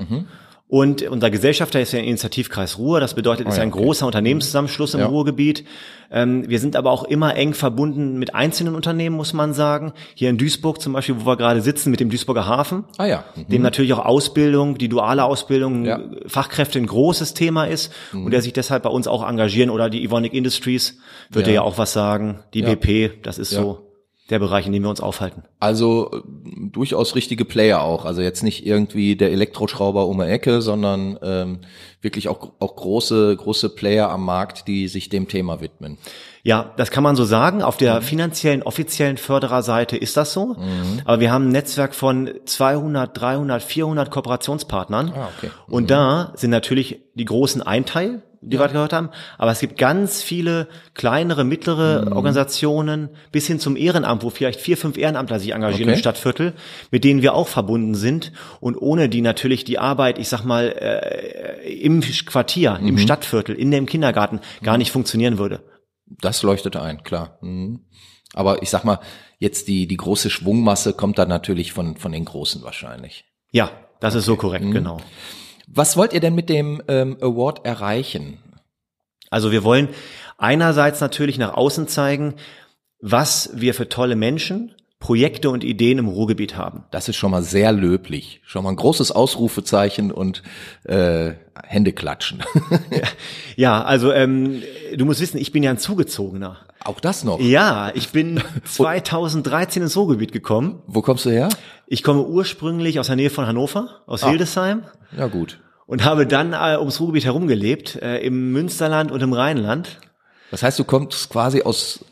Und 0.73 1.03
unser 1.03 1.31
Gesellschafter 1.31 1.83
ist 1.83 1.93
ja 1.93 1.99
der 1.99 2.09
Initiativkreis 2.09 2.79
Ruhr. 2.79 2.99
Das 2.99 3.13
bedeutet, 3.13 3.47
es 3.47 3.53
ist 3.53 3.57
ja, 3.59 3.63
ein 3.65 3.75
okay. 3.75 3.83
großer 3.83 4.07
Unternehmenszusammenschluss 4.07 4.95
im 4.95 5.01
Ja. 5.01 5.07
Ruhrgebiet. 5.07 5.67
Ähm, 6.11 6.49
wir 6.49 6.59
sind 6.61 6.77
aber 6.77 6.91
auch 6.93 7.05
immer 7.05 7.37
eng 7.37 7.53
verbunden 7.53 8.19
mit 8.19 8.35
einzelnen 8.35 8.75
Unternehmen, 8.75 9.15
muss 9.15 9.35
man 9.35 9.53
sagen. 9.53 9.93
Hier 10.15 10.31
in 10.31 10.39
Duisburg 10.39 10.81
zum 10.81 10.95
Beispiel, 10.95 11.17
wo 11.21 11.27
wir 11.27 11.37
gerade 11.37 11.61
sitzen, 11.61 11.91
mit 11.91 12.01
dem 12.01 12.09
Duisburger 12.09 12.47
Hafen. 12.47 12.85
Ah 12.97 13.05
ja. 13.05 13.23
Dem 13.37 13.61
natürlich 13.61 13.93
auch 13.93 14.03
Ausbildung, 14.07 14.79
die 14.79 14.89
duale 14.89 15.25
Ausbildung, 15.25 15.85
Ja. 15.85 16.01
Fachkräfte 16.27 16.79
ein 16.79 16.87
großes 16.87 17.35
Thema 17.35 17.67
ist 17.67 17.93
und 18.15 18.31
der 18.31 18.41
sich 18.41 18.55
deshalb 18.55 18.85
bei 18.85 18.91
uns 18.91 19.07
auch 19.07 19.29
engagieren. 19.29 19.69
Oder 19.69 19.91
die 19.91 20.03
Evonik 20.03 20.33
Industries, 20.33 20.97
wird 21.29 21.49
Ja. 21.49 21.53
ja. 21.53 21.61
auch 21.61 21.77
was 21.77 21.93
sagen. 21.93 22.39
Die. 22.55 22.63
BP, 22.63 23.21
das 23.23 23.37
ist 23.37 23.51
so 23.51 23.92
der 24.31 24.39
Bereich, 24.39 24.67
in 24.67 24.73
dem 24.73 24.83
wir 24.83 24.91
uns 24.91 25.01
aufhalten. 25.01 25.43
Also 25.59 26.11
äh, 26.13 26.21
durchaus 26.71 27.15
richtige 27.15 27.45
Player 27.45 27.83
auch. 27.83 28.05
Also 28.05 28.23
jetzt 28.23 28.43
nicht 28.43 28.65
irgendwie 28.65 29.17
der 29.17 29.33
Elektroschrauber 29.33 30.07
um 30.07 30.19
die 30.19 30.25
Ecke, 30.25 30.63
sondern 30.63 31.19
ähm, 31.23 31.59
wirklich 32.01 32.29
auch, 32.29 32.53
auch 32.59 32.77
große, 32.77 33.37
große 33.37 33.71
Player 33.71 34.11
am 34.11 34.25
Markt, 34.25 34.69
die 34.69 34.89
sich 34.89 35.09
dem 35.09 35.29
Thema 35.29 35.61
widmen. 35.61 35.99
Ja, 36.45 36.73
das 36.77 36.91
kann 36.91 37.05
man 37.05 37.15
so 37.15 37.25
sagen. 37.25 37.63
Auf 37.63 37.77
der 37.77 38.03
finanziellen, 38.03 38.63
offiziellen 38.63 39.17
Fördererseite 39.17 39.97
ist 39.97 40.17
das 40.17 40.33
so. 40.33 40.57
Aber 41.05 41.21
wir 41.21 41.31
haben 41.31 41.49
ein 41.49 41.53
Netzwerk 41.53 41.95
von 41.95 42.31
200, 42.45 43.21
300, 43.21 43.63
400 43.63 44.11
Kooperationspartnern. 44.11 45.13
Ah, 45.15 45.29
okay. 45.37 45.51
Und 45.69 45.91
da 45.91 46.33
sind 46.35 46.51
natürlich 46.51 47.01
die 47.15 47.25
großen 47.25 47.63
ein 47.63 47.87
Teil, 47.87 48.23
die 48.43 48.59
wir 48.59 48.69
gehört 48.69 48.93
haben. 48.93 49.09
Aber 49.39 49.53
es 49.53 49.61
gibt 49.61 49.79
ganz 49.79 50.21
viele 50.23 50.69
kleinere, 50.95 51.45
mittlere 51.45 52.13
Organisationen 52.15 53.11
bis 53.31 53.47
hin 53.47 53.61
zum 53.61 53.77
Ehrenamt, 53.77 54.23
wo 54.23 54.31
vielleicht 54.31 54.61
vier, 54.61 54.77
fünf 54.77 54.99
Ehrenamtler 54.99 55.39
sich 55.39 55.53
engagieren 55.53 55.89
Okay. 55.89 55.93
im 55.95 55.99
Stadtviertel, 55.99 56.53
mit 56.91 57.05
denen 57.05 57.23
wir 57.23 57.35
auch 57.35 57.49
verbunden 57.49 57.95
sind. 57.95 58.33
Und 58.61 58.77
ohne 58.77 59.09
die 59.09 59.21
natürlich 59.21 59.65
die 59.65 59.79
Arbeit, 59.79 60.19
ich 60.19 60.29
sag 60.29 60.45
mal, 60.45 60.67
äh, 60.69 61.73
im 61.81 62.01
Quartier, 62.01 62.79
im 62.83 62.99
Stadtviertel, 62.99 63.55
in 63.55 63.71
dem 63.71 63.87
Kindergarten 63.87 64.41
gar 64.63 64.77
nicht 64.77 64.91
funktionieren 64.91 65.39
würde. 65.39 65.63
Das 66.21 66.43
leuchtet 66.43 66.77
ein, 66.77 67.03
klar. 67.05 67.39
Mhm. 67.41 67.87
Aber 68.35 68.63
ich 68.63 68.71
sag 68.71 68.85
mal, 68.85 68.99
jetzt 69.39 69.69
die, 69.69 69.87
die 69.87 69.97
große 69.97 70.31
Schwungmasse 70.31 70.95
kommt 70.95 71.19
dann 71.19 71.29
natürlich 71.29 71.73
von, 71.73 71.97
von 71.97 72.13
den 72.13 72.25
Großen 72.25 72.63
wahrscheinlich. 72.63 73.25
Ja, 73.51 73.71
das 74.01 74.15
ist 74.15 74.25
so 74.25 74.37
korrekt, 74.37 74.71
genau. 74.73 74.99
Was 75.67 75.97
wollt 75.97 76.13
ihr 76.13 76.21
denn 76.21 76.35
mit 76.35 76.49
dem 76.49 76.83
ähm, 76.89 77.17
Award 77.21 77.65
erreichen? 77.65 78.39
Also 79.31 79.53
wir 79.53 79.65
wollen 79.65 79.89
einerseits 80.39 81.01
natürlich 81.01 81.39
nach 81.39 81.55
außen 81.55 81.89
zeigen, 81.89 82.35
was 83.01 83.51
wir 83.55 83.75
für 83.75 83.89
tolle 83.89 84.17
Menschen, 84.17 84.75
Projekte 85.03 85.51
und 85.51 85.65
Ideen 85.65 85.99
im 85.99 86.07
Ruhrgebiet 86.07 86.57
haben. 86.57 86.85
Das 86.93 87.09
ist 87.09 87.17
schon 87.17 87.33
mal 87.33 87.43
sehr 87.43 87.73
löblich. 87.73 88.41
Schon 88.45 88.63
mal 88.63 88.71
ein 88.71 88.77
großes 88.77 89.11
Ausrufezeichen 89.11 90.13
und 90.13 90.45
äh, 90.85 91.33
Hände 91.65 91.93
klatschen. 91.93 92.45
Ja, 93.57 93.83
also 93.83 94.13
ähm, 94.13 94.63
du 94.97 95.05
musst 95.05 95.21
wissen, 95.21 95.39
ich 95.39 95.51
bin 95.53 95.63
ja 95.65 95.71
ein 95.71 95.79
Zugezogener. 95.79 96.57
Auch 96.85 97.01
das 97.01 97.25
noch. 97.25 97.41
Ja, 97.41 97.91
ich 97.95 98.11
bin 98.11 98.41
2013 98.65 99.83
ins 99.83 99.97
Ruhrgebiet 99.97 100.31
gekommen. 100.33 100.83
Wo 100.87 101.03
kommst 101.03 101.27
du 101.27 101.31
her? 101.31 101.49
Ich 101.89 102.05
komme 102.05 102.23
ursprünglich 102.25 103.01
aus 103.01 103.09
der 103.09 103.17
Nähe 103.17 103.29
von 103.31 103.47
Hannover, 103.47 104.03
aus 104.07 104.25
Hildesheim. 104.25 104.85
Ja 105.17 105.27
gut. 105.27 105.59
und 105.87 106.05
habe 106.05 106.27
dann 106.29 106.53
äh, 106.53 106.79
ums 106.79 107.01
Ruhrgebiet 107.01 107.25
herum 107.25 107.49
gelebt, 107.49 107.97
äh, 107.97 108.19
im 108.19 108.53
Münsterland 108.53 109.11
und 109.11 109.21
im 109.21 109.33
Rheinland. 109.33 109.99
Das 110.53 110.63
heißt, 110.63 110.79
du 110.79 110.85
kommst 110.85 111.29
quasi 111.29 111.63
aus 111.63 112.05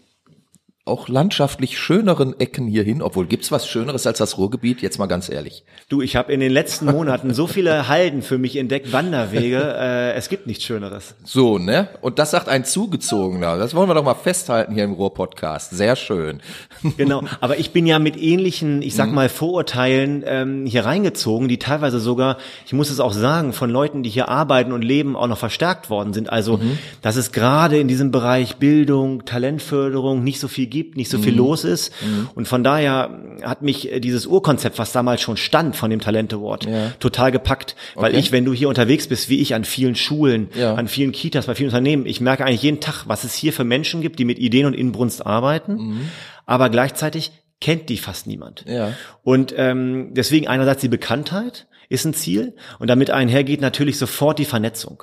auch 0.90 1.08
landschaftlich 1.08 1.78
schöneren 1.78 2.38
Ecken 2.38 2.66
hier 2.66 2.82
hin, 2.82 3.00
obwohl 3.00 3.26
gibt's 3.26 3.50
was 3.50 3.66
Schöneres 3.66 4.06
als 4.06 4.18
das 4.18 4.36
Ruhrgebiet, 4.36 4.82
jetzt 4.82 4.98
mal 4.98 5.06
ganz 5.06 5.28
ehrlich. 5.30 5.64
Du, 5.88 6.02
ich 6.02 6.16
habe 6.16 6.32
in 6.32 6.40
den 6.40 6.52
letzten 6.52 6.86
Monaten 6.86 7.32
so 7.32 7.46
viele 7.46 7.88
Halden 7.88 8.22
für 8.22 8.36
mich 8.38 8.56
entdeckt, 8.56 8.92
Wanderwege, 8.92 9.58
äh, 9.78 10.12
es 10.12 10.28
gibt 10.28 10.46
nichts 10.46 10.64
Schöneres. 10.64 11.14
So, 11.24 11.58
ne? 11.58 11.88
Und 12.00 12.18
das 12.18 12.32
sagt 12.32 12.48
ein 12.48 12.64
Zugezogener. 12.64 13.56
Das 13.56 13.74
wollen 13.74 13.88
wir 13.88 13.94
doch 13.94 14.04
mal 14.04 14.14
festhalten 14.14 14.74
hier 14.74 14.84
im 14.84 14.92
Ruhr-Podcast. 14.92 15.70
Sehr 15.70 15.96
schön. 15.96 16.40
Genau, 16.96 17.22
aber 17.40 17.58
ich 17.58 17.70
bin 17.72 17.86
ja 17.86 17.98
mit 17.98 18.16
ähnlichen, 18.20 18.82
ich 18.82 18.94
sag 18.94 19.08
Mhm. 19.10 19.14
mal, 19.14 19.28
Vorurteilen 19.28 20.24
ähm, 20.26 20.66
hier 20.66 20.84
reingezogen, 20.84 21.46
die 21.48 21.58
teilweise 21.58 22.00
sogar, 22.00 22.38
ich 22.66 22.72
muss 22.72 22.90
es 22.90 23.00
auch 23.00 23.12
sagen, 23.12 23.52
von 23.52 23.70
Leuten, 23.70 24.02
die 24.02 24.10
hier 24.10 24.28
arbeiten 24.28 24.72
und 24.72 24.82
leben, 24.82 25.14
auch 25.16 25.26
noch 25.26 25.38
verstärkt 25.38 25.88
worden 25.90 26.12
sind. 26.12 26.30
Also, 26.30 26.56
Mhm. 26.56 26.78
dass 27.02 27.16
es 27.16 27.32
gerade 27.32 27.78
in 27.78 27.86
diesem 27.88 28.10
Bereich 28.10 28.56
Bildung, 28.56 29.24
Talentförderung 29.24 30.24
nicht 30.24 30.40
so 30.40 30.48
viel 30.48 30.66
gibt, 30.66 30.79
nicht 30.94 31.10
so 31.10 31.18
Mhm. 31.18 31.22
viel 31.22 31.34
los 31.36 31.64
ist. 31.64 31.92
Und 32.34 32.46
von 32.48 32.62
daher 32.64 33.10
hat 33.42 33.62
mich 33.62 33.90
äh, 33.92 34.00
dieses 34.00 34.26
Urkonzept, 34.26 34.78
was 34.78 34.92
damals 34.92 35.20
schon 35.20 35.36
stand 35.36 35.76
von 35.76 35.90
dem 35.90 36.00
Talent 36.00 36.32
Award, 36.34 36.64
Ja. 36.66 36.92
total 37.00 37.32
gepackt. 37.32 37.76
Weil 37.94 38.10
Okay. 38.12 38.20
ich, 38.20 38.32
wenn 38.32 38.44
du 38.44 38.52
hier 38.52 38.68
unterwegs 38.68 39.06
bist, 39.08 39.28
wie 39.28 39.40
ich 39.40 39.54
an 39.54 39.64
vielen 39.64 39.94
Schulen, 39.94 40.48
Ja. 40.54 40.74
an 40.74 40.88
vielen 40.88 41.12
Kitas, 41.12 41.46
bei 41.46 41.54
vielen 41.54 41.68
Unternehmen, 41.70 42.06
ich 42.06 42.20
merke 42.20 42.44
eigentlich 42.44 42.62
jeden 42.62 42.80
Tag, 42.80 43.04
was 43.06 43.24
es 43.24 43.34
hier 43.34 43.52
für 43.52 43.64
Menschen 43.64 44.00
gibt, 44.02 44.18
die 44.18 44.24
mit 44.24 44.38
Ideen 44.38 44.66
und 44.66 44.74
Inbrunst 44.74 45.24
arbeiten, 45.26 46.00
aber 46.46 46.68
gleichzeiich 46.70 47.32
kennt 47.60 47.88
die 47.88 47.98
fast 47.98 48.26
niemand. 48.26 48.64
Ja. 48.66 48.94
Und 49.22 49.54
ähm, 49.56 50.08
deswegen 50.14 50.48
einerseits 50.48 50.80
die 50.80 50.88
Bekanntheit 50.88 51.66
ist 51.88 52.04
ein 52.06 52.14
Ziel 52.14 52.54
und 52.78 52.88
damit 52.88 53.10
einhergeht 53.10 53.60
natürlich 53.60 53.98
sofort 53.98 54.38
die 54.38 54.44
Vernetzung. 54.44 55.02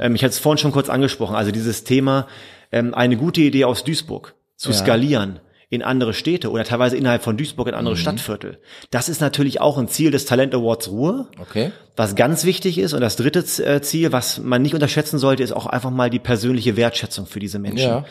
Ähm, 0.00 0.14
ich 0.14 0.22
hatte 0.22 0.30
es 0.30 0.38
vorhin 0.38 0.58
schon 0.58 0.72
kurz 0.72 0.88
angesprochen, 0.88 1.34
also 1.36 1.50
dieses 1.50 1.84
Thema, 1.84 2.28
ähm, 2.72 2.94
eine 2.94 3.16
gute 3.16 3.40
Idee 3.40 3.64
aus 3.64 3.84
Duisburg 3.84 4.34
zu 4.60 4.70
Ja. 4.70 4.76
skalieren 4.76 5.40
in 5.70 5.82
andere 5.82 6.12
Städte 6.12 6.50
oder 6.50 6.64
teilweise 6.64 6.96
innerhalb 6.96 7.22
von 7.22 7.36
Duisburg 7.36 7.68
in 7.68 7.74
andere 7.74 7.96
Stadtviertel. 7.96 8.58
Das 8.90 9.08
ist 9.08 9.20
natürlich 9.20 9.60
auch 9.60 9.78
ein 9.78 9.88
Ziel 9.88 10.10
des 10.10 10.26
Talent 10.26 10.54
Awards 10.54 10.88
Ruhr. 10.90 11.28
Okay. 11.40 11.70
Was 11.96 12.14
ganz 12.14 12.44
wichtig 12.44 12.76
ist 12.76 12.92
und 12.92 13.00
das 13.00 13.16
dritte 13.16 13.38
äh, 13.64 13.80
Ziel, 13.80 14.12
was 14.12 14.38
man 14.38 14.60
nicht 14.62 14.74
unterschätzen 14.74 15.18
sollte, 15.18 15.42
ist 15.42 15.52
auch 15.52 15.66
einfach 15.66 15.90
mal 15.90 16.10
die 16.10 16.18
persönliche 16.18 16.76
Wertschätzung 16.76 17.26
für 17.26 17.38
diese 17.38 17.58
Menschen. 17.58 17.88
Ja. 17.88 18.04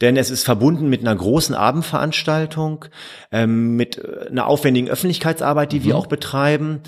Denn 0.00 0.16
es 0.16 0.30
ist 0.30 0.44
verbunden 0.44 0.88
mit 0.88 1.00
einer 1.00 1.14
großen 1.14 1.54
Abendveranstaltung, 1.54 2.86
ähm, 3.32 3.76
mit 3.76 3.96
äh, 3.98 4.28
einer 4.28 4.48
aufwendigen 4.48 4.88
Öffentlichkeitsarbeit, 4.88 5.72
die 5.72 5.84
wir 5.84 5.96
auch 5.96 6.08
betreiben 6.08 6.80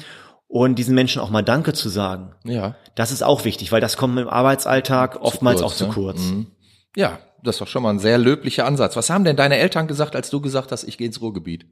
und 0.49 0.75
diesen 0.75 0.94
Menschen 0.94 1.22
auch 1.22 1.30
mal 1.30 1.42
Danke 1.42 1.72
zu 1.72 1.88
sagen. 1.88 2.34
Ja. 2.44 2.75
Das 2.94 3.12
ist 3.12 3.22
auch 3.22 3.44
wichtig, 3.44 3.72
weil 3.72 3.80
das 3.80 3.96
kommt 3.96 4.18
im 4.18 4.28
Arbeitsalltag 4.28 5.20
oftmals 5.22 5.61
kurz, 5.61 5.72
auch 5.72 5.76
zu 5.76 5.87
ne? 5.87 5.92
kurz. 5.92 6.20
Mhm. 6.22 6.46
Ja, 6.96 7.20
das 7.42 7.56
ist 7.56 7.61
doch 7.61 7.68
schon 7.68 7.82
mal 7.82 7.90
ein 7.90 7.99
sehr 7.99 8.18
löblicher 8.18 8.66
Ansatz. 8.66 8.96
Was 8.96 9.11
haben 9.11 9.25
denn 9.25 9.37
deine 9.37 9.56
Eltern 9.58 9.87
gesagt, 9.87 10.14
als 10.16 10.30
du 10.30 10.40
gesagt 10.40 10.72
hast, 10.72 10.84
ich 10.84 10.99
gehe 10.99 11.06
ins 11.06 11.20
Ruhrgebiet? 11.20 11.66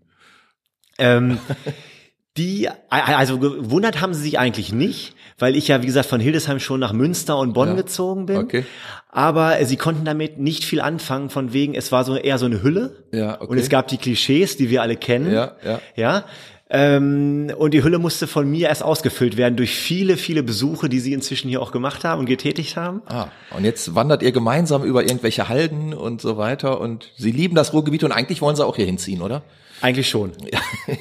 Ähm, 0.99 1.39
die, 2.37 2.69
also 2.89 3.39
gewundert 3.39 4.01
haben 4.01 4.15
sie 4.15 4.23
sich 4.23 4.39
eigentlich 4.39 4.73
nicht, 4.73 5.15
weil 5.39 5.57
ich 5.57 5.69
ja, 5.69 5.83
wie 5.83 5.87
gesagt, 5.87 6.09
von 6.09 6.21
Hildesheim 6.21 6.61
schon 6.61 6.81
nach 6.81 6.93
Münster 6.93 7.39
und 7.39 7.53
Bonn 7.55 7.69
Ja. 7.71 7.75
gezogen 7.75 8.27
bin. 8.27 8.37
Okay. 8.37 8.65
Aber 9.09 9.59
äh, 9.59 9.65
sie 9.65 9.77
konnten 9.77 10.05
damit 10.05 10.39
nicht 10.39 10.65
viel 10.65 10.81
anfangen, 10.81 11.31
von 11.31 11.53
wegen, 11.53 11.75
es 11.75 11.91
war 11.91 12.05
so 12.05 12.17
eher 12.17 12.39
so 12.39 12.47
eine 12.47 12.63
Hülle. 12.63 13.05
Ja, 13.13 13.41
okay. 13.41 13.47
Und 13.51 13.59
es 13.59 13.69
gab 13.69 13.89
die 13.89 13.97
Klischees, 13.99 14.57
die 14.57 14.71
wir 14.71 14.83
alle 14.83 14.97
kennen. 14.97 15.33
Ja, 15.33 15.57
ja. 15.65 15.81
Ja. 15.97 16.25
Ähm, 16.73 17.53
und 17.57 17.75
die 17.75 17.83
Hülle 17.83 17.99
musste 17.99 18.29
von 18.29 18.49
mir 18.49 18.69
erst 18.69 18.85
ausgefüllt 18.85 19.37
werden 19.37 19.57
durch 19.57 19.75
viele, 19.75 20.17
viele 20.17 20.45
Besuche, 20.45 20.89
die 20.89 21.01
sie 21.01 21.13
inzwischen 21.13 21.49
hier 21.49 21.61
auch 21.61 21.73
gemacht 21.73 22.05
haben 22.05 22.21
und 22.21 22.27
getätigt 22.27 22.77
haben. 22.77 23.03
Ah, 23.07 23.27
und 23.57 23.65
jetzt 23.65 23.97
wandert 23.97 24.23
ihr 24.23 24.31
gemeinsam 24.31 24.85
über 24.85 25.03
irgendwelche 25.03 25.49
Halden 25.49 25.93
und 25.93 26.21
so 26.21 26.37
weiter 26.37 26.81
und 26.81 27.11
sie 27.17 27.33
lieben 27.33 27.57
das 27.57 27.73
Ruhrgebiet 27.73 28.05
und 28.05 28.13
eigentlich 28.13 28.41
wollen 28.41 28.55
sie 28.55 28.65
auch 28.65 28.77
hier 28.77 28.87
hinziehen, 28.87 29.21
oder? 29.21 29.43
Eigentlich 29.83 30.09
schon. 30.09 30.33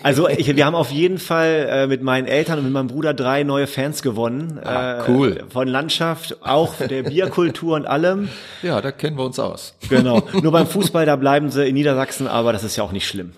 Also 0.03 0.29
ich, 0.29 0.55
wir 0.55 0.65
haben 0.65 0.75
auf 0.75 0.91
jeden 0.91 1.17
Fall 1.17 1.67
äh, 1.69 1.87
mit 1.87 2.03
meinen 2.03 2.27
Eltern 2.27 2.59
und 2.59 2.65
mit 2.65 2.73
meinem 2.73 2.87
Bruder 2.87 3.13
drei 3.15 3.43
neue 3.43 3.65
Fans 3.65 4.03
gewonnen. 4.03 4.59
Ah, 4.63 4.99
äh, 4.99 5.03
cool. 5.09 5.43
Von 5.49 5.67
Landschaft, 5.67 6.37
auch 6.41 6.75
der 6.75 7.03
Bierkultur 7.03 7.75
und 7.75 7.87
allem. 7.87 8.29
Ja, 8.61 8.79
da 8.79 8.91
kennen 8.91 9.17
wir 9.17 9.25
uns 9.25 9.39
aus. 9.39 9.73
Genau. 9.89 10.21
Nur 10.43 10.51
beim 10.51 10.67
Fußball, 10.67 11.07
da 11.07 11.15
bleiben 11.15 11.49
sie 11.49 11.67
in 11.67 11.73
Niedersachsen, 11.73 12.27
aber 12.27 12.53
das 12.53 12.63
ist 12.63 12.75
ja 12.75 12.83
auch 12.83 12.91
nicht 12.91 13.07
schlimm. 13.07 13.33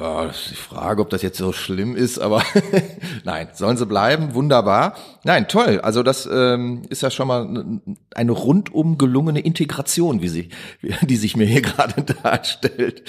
Ja, 0.00 0.26
das 0.26 0.42
ist 0.42 0.50
die 0.50 0.54
Frage, 0.54 1.02
ob 1.02 1.10
das 1.10 1.22
jetzt 1.22 1.38
so 1.38 1.52
schlimm 1.52 1.96
ist, 1.96 2.18
aber 2.18 2.42
nein, 3.24 3.48
sollen 3.52 3.76
sie 3.76 3.86
bleiben, 3.86 4.34
wunderbar. 4.34 4.94
Nein, 5.24 5.48
toll. 5.48 5.80
Also 5.80 6.02
das 6.02 6.28
ähm, 6.30 6.82
ist 6.88 7.02
ja 7.02 7.10
schon 7.10 7.28
mal 7.28 7.80
eine 8.14 8.32
rundum 8.32 8.98
gelungene 8.98 9.40
Integration, 9.40 10.22
wie 10.22 10.28
sie, 10.28 10.48
die 11.02 11.16
sich 11.16 11.36
mir 11.36 11.46
hier 11.46 11.62
gerade 11.62 12.02
darstellt. 12.22 13.02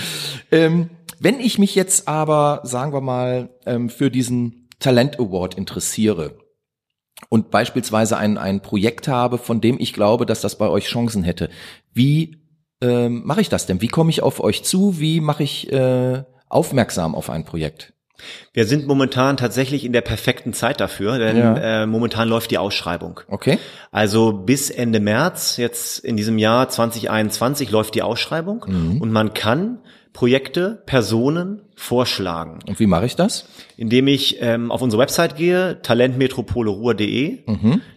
Ähm, 0.52 0.90
wenn 1.20 1.40
ich 1.40 1.58
mich 1.60 1.76
jetzt 1.76 2.08
aber, 2.08 2.62
sagen 2.64 2.94
wir 2.94 3.02
mal, 3.02 3.50
ähm, 3.66 3.90
für 3.90 4.12
diesen 4.12 4.68
Talent 4.80 5.20
Award 5.20 5.56
interessiere 5.56 6.38
und 7.30 7.52
beispielsweise 7.52 8.18
ein, 8.18 8.38
ein 8.38 8.62
Projekt 8.62 9.08
habe, 9.08 9.38
von 9.38 9.62
dem 9.62 9.80
ich 9.80 9.94
glaube, 9.94 10.26
dass 10.26 10.42
das 10.42 10.58
bei 10.58 10.68
euch 10.68 10.86
Chancen 10.86 11.24
hätte, 11.24 11.50
wie 11.94 12.44
ähm, 12.82 13.22
mache 13.24 13.40
ich 13.40 13.48
das 13.48 13.66
denn? 13.66 13.82
Wie 13.82 13.88
komme 13.88 14.10
ich 14.10 14.22
auf 14.22 14.42
euch 14.42 14.64
zu? 14.64 15.00
Wie 15.00 15.22
mache 15.22 15.44
ich 15.44 15.72
äh, 15.72 16.24
aufmerksam 16.54 17.16
auf 17.16 17.30
ein 17.30 17.46
Projekt? 17.46 17.94
Wir 18.54 18.66
sind 18.66 18.88
momentan 18.88 19.36
tatsächlich 19.36 19.84
in 19.84 19.92
der 19.92 20.02
perfekten 20.02 20.54
Zeit 20.54 20.80
dafür, 20.80 21.18
denn 21.18 21.36
Ja. 21.38 21.82
äh, 21.82 21.86
momentan 21.86 22.30
läuft 22.30 22.52
die 22.52 22.58
Ausschreibung. 22.58 23.20
Okay. 23.28 23.58
Also 23.92 24.32
bis 24.32 24.70
Ende 24.70 25.00
März, 25.02 25.58
jetzt 25.58 26.00
in 26.00 26.16
diesem 26.16 26.38
Jahr 26.38 26.70
2021, 26.70 27.70
läuft 27.72 27.96
die 27.96 28.02
Ausschreibung 28.02 28.64
und 28.64 29.12
man 29.12 29.34
kann 29.34 29.80
Projekte, 30.14 30.84
Personen 30.86 31.62
vorschlagen, 31.76 32.60
Und 32.68 32.80
wie 32.80 32.86
mache 32.86 33.06
ich 33.08 33.16
das? 33.16 33.46
indem 33.78 34.08
ich 34.08 34.38
ähm, 34.42 34.72
auf 34.72 34.82
unsere 34.84 35.02
Website 35.02 35.36
gehe, 35.36 35.82
talentmetropoleruhr.de. 35.82 37.40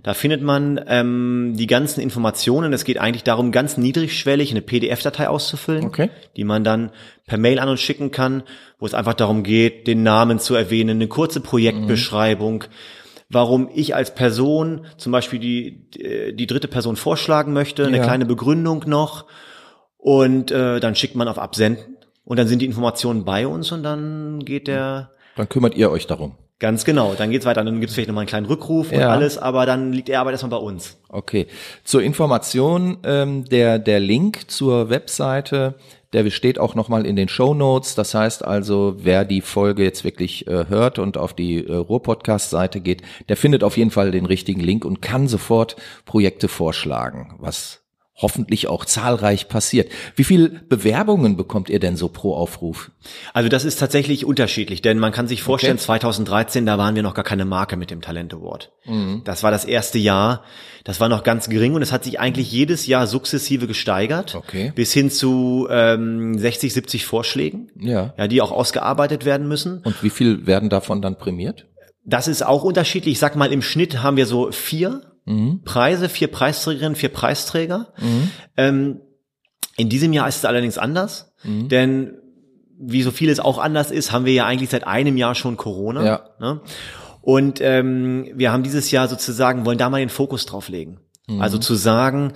Da 0.02 0.14
findet 0.14 0.42
man 0.42 0.80
ähm, 0.88 1.52
die 1.56 1.66
ganzen 1.66 2.00
Informationen. 2.00 2.73
Es 2.73 2.85
geht 2.85 2.99
eigentlich 2.99 3.23
darum, 3.25 3.52
ganz 3.52 3.76
niedrigschwellig 3.76 4.50
eine 4.50 4.62
PDF-Datei 4.62 5.28
auszufüllen, 5.28 5.85
Okay. 5.85 6.11
die 6.37 6.44
man 6.44 6.64
dann 6.64 6.90
per 7.26 7.38
Mail 7.38 7.58
an 7.58 7.68
uns 7.68 7.80
schicken 7.80 8.11
kann, 8.11 8.42
wo 8.78 8.87
es 8.87 8.94
einfach 8.94 9.14
darum 9.14 9.42
geht, 9.42 9.87
den 9.87 10.02
Namen 10.02 10.38
zu 10.38 10.54
erwähnen, 10.54 10.96
eine 10.96 11.08
kurze 11.08 11.40
Projektbeschreibung, 11.40 12.64
warum 13.28 13.68
ich 13.75 13.94
als 13.94 14.14
Person 14.14 14.87
zum 14.96 15.12
Beispiel 15.12 15.38
die, 15.38 15.90
die, 15.90 16.35
die 16.35 16.46
dritte 16.46 16.68
Person 16.68 16.96
vorschlagen 16.96 17.52
möchte, 17.52 17.87
eine 17.87 17.99
Ja. 17.99 18.04
kleine 18.04 18.25
Begründung 18.25 18.85
noch 18.87 19.26
und 19.99 20.50
äh, 20.50 20.80
dann 20.80 20.94
schickt 20.94 21.14
man 21.16 21.28
auf 21.28 21.38
Absenden 21.38 21.96
und 22.26 22.38
dann 22.38 22.49
sind 22.49 22.61
die 22.61 22.66
Informationen 22.66 23.25
bei 23.25 23.47
uns 23.47 23.73
und 23.73 23.83
dann 23.83 24.40
geht 24.45 24.68
der 24.68 25.12
Dann 25.37 25.49
kümmert 25.49 25.75
ihr 25.75 25.90
euch 25.90 26.06
darum. 26.06 26.35
Ganz 26.59 26.87
genau, 26.87 27.14
dann 27.14 27.30
geht's 27.30 27.45
weiter, 27.45 27.62
dann 27.64 27.80
gibt's 27.80 27.95
vielleicht 27.95 28.09
nochmal 28.09 28.23
einen 28.23 28.28
kleinen 28.28 28.47
Rückruf 28.47 28.90
und 28.90 28.99
Ja. 28.99 29.11
alles, 29.11 29.37
aber 29.37 29.66
dann 29.66 29.92
liegt 29.92 30.09
die 30.09 30.16
Arbeit 30.16 30.33
erstmal 30.33 30.59
bei 30.59 30.66
uns. 30.66 30.99
Okay. 31.11 31.47
Zur 31.85 32.02
Information, 32.02 32.97
ähm, 33.04 33.45
der, 33.45 33.78
der 33.78 34.00
Link 34.00 34.50
zur 34.50 34.88
Webseite, 34.88 35.75
der 36.14 36.30
steht 36.30 36.59
auch 36.59 36.75
nochmal 36.75 37.04
in 37.04 37.14
den 37.14 37.28
Show 37.28 37.52
Notes. 37.52 37.95
Das 37.95 38.14
heißt 38.14 38.42
also, 38.42 38.95
wer 38.99 39.26
die 39.26 39.42
Folge 39.42 39.85
jetzt 39.85 40.02
wirklich 40.02 40.47
äh, 40.47 40.64
hört 40.68 40.99
und 40.99 41.18
auf 41.18 41.35
die 41.35 41.66
äh, 41.66 41.75
Ruhr-Podcast-Seite 41.75 42.80
geht, 42.80 43.02
der 43.28 43.37
findet 43.37 43.62
auf 43.62 43.76
jeden 43.76 43.90
Fall 43.90 44.11
den 44.11 44.25
richtigen 44.25 44.61
Link 44.61 44.87
und 44.87 45.02
kann 45.02 45.28
sofort 45.28 45.76
Projekte 46.06 46.49
vorschlagen, 46.49 47.35
was 47.38 47.83
hoffentlich 48.16 48.66
auch 48.68 48.85
zahlreich 48.85 49.49
passiert. 49.49 49.90
Wie 50.14 50.25
viel 50.25 50.61
Bewerbungen 50.68 51.37
bekommt 51.37 51.68
ihr 51.68 51.78
denn 51.80 51.96
so 51.96 52.08
pro 52.08 52.35
Aufruf? 52.35 52.90
Also 53.35 53.49
das 53.49 53.64
ist 53.64 53.78
tatsächlich 53.78 54.25
unterschiedlich, 54.25 54.80
denn 54.82 54.99
man 54.99 55.12
kann 55.12 55.28
sich 55.28 55.42
vorstellen, 55.42 55.78
2013, 55.78 56.64
da 56.66 56.78
waren 56.78 56.94
wir 56.94 57.02
noch 57.02 57.14
gar 57.14 57.25
keine 57.25 57.44
Marke 57.44 57.76
mit 57.76 57.90
dem 57.90 58.00
Talent 58.00 58.32
Award. 58.35 58.73
Das 59.25 59.42
war 59.42 59.50
das 59.50 59.64
erste 59.64 59.99
Jahr, 59.99 60.42
das 60.85 61.00
war 61.00 61.08
noch 61.08 61.25
ganz 61.25 61.49
gering 61.49 61.75
und 61.75 61.82
es 61.82 61.92
hat 61.92 62.04
sich 62.04 62.18
eigentlich 62.20 62.50
jedes 62.50 62.87
Jahr 62.87 63.06
sukzessive 63.06 63.66
gesteigert, 63.66 64.35
Okay. 64.35 64.73
bis 64.75 64.92
hin 64.92 65.11
zu 65.11 65.66
ähm, 65.70 66.38
60, 66.38 66.73
70 66.73 67.04
Vorschlägen, 67.06 67.70
Ja. 67.78 68.14
ja, 68.16 68.28
die 68.28 68.40
auch 68.40 68.52
ausgearbeitet 68.52 69.25
werden 69.25 69.49
müssen. 69.49 69.82
Und 69.85 70.02
wie 70.02 70.11
viel 70.11 70.46
werden 70.46 70.70
davon 70.70 71.02
dann 71.02 71.18
prämiert? 71.18 71.66
Das 72.04 72.28
ist 72.28 72.46
auch 72.46 72.62
unterschiedlich. 72.62 73.12
Ich 73.14 73.18
sag 73.18 73.35
mal, 73.37 73.52
im 73.52 73.62
Schnitt 73.62 74.02
haben 74.02 74.16
wir 74.16 74.26
so 74.26 74.52
vier 74.52 75.02
Preise, 75.64 76.09
vier 76.09 76.28
Preisträgerinnen, 76.28 76.97
vier 76.97 77.09
Preisträger. 77.09 77.92
Ähm, 78.56 79.00
in 79.76 79.88
diesem 79.88 80.12
Jahr 80.12 80.28
ist 80.28 80.37
es 80.37 80.45
allerdings 80.45 80.78
anders, 80.78 81.35
denn 81.45 82.18
wie 82.78 83.02
so 83.02 83.11
vieles 83.11 83.40
auch 83.40 83.59
anders 83.59 83.90
ist, 83.90 84.12
haben 84.12 84.25
wir 84.25 84.33
ja 84.33 84.47
eigentlich 84.47 84.71
seit 84.71 84.87
einem 84.87 85.16
Jahr 85.16 85.35
schon 85.35 85.56
Corona. 85.56 86.04
Ja. 86.04 86.28
Ne? 86.38 86.61
Und 87.23 87.61
ähm, 87.61 88.30
wir 88.35 88.52
haben 88.52 88.62
dieses 88.62 88.90
Jahr 88.90 89.09
sozusagen, 89.09 89.64
wollen 89.66 89.78
da 89.78 89.90
mal 89.90 89.99
den 89.99 90.09
Fokus 90.11 90.47
drauf 90.47 90.68
legen. 90.68 91.00
Also 91.40 91.59
zu 91.59 91.75
sagen, 91.75 92.35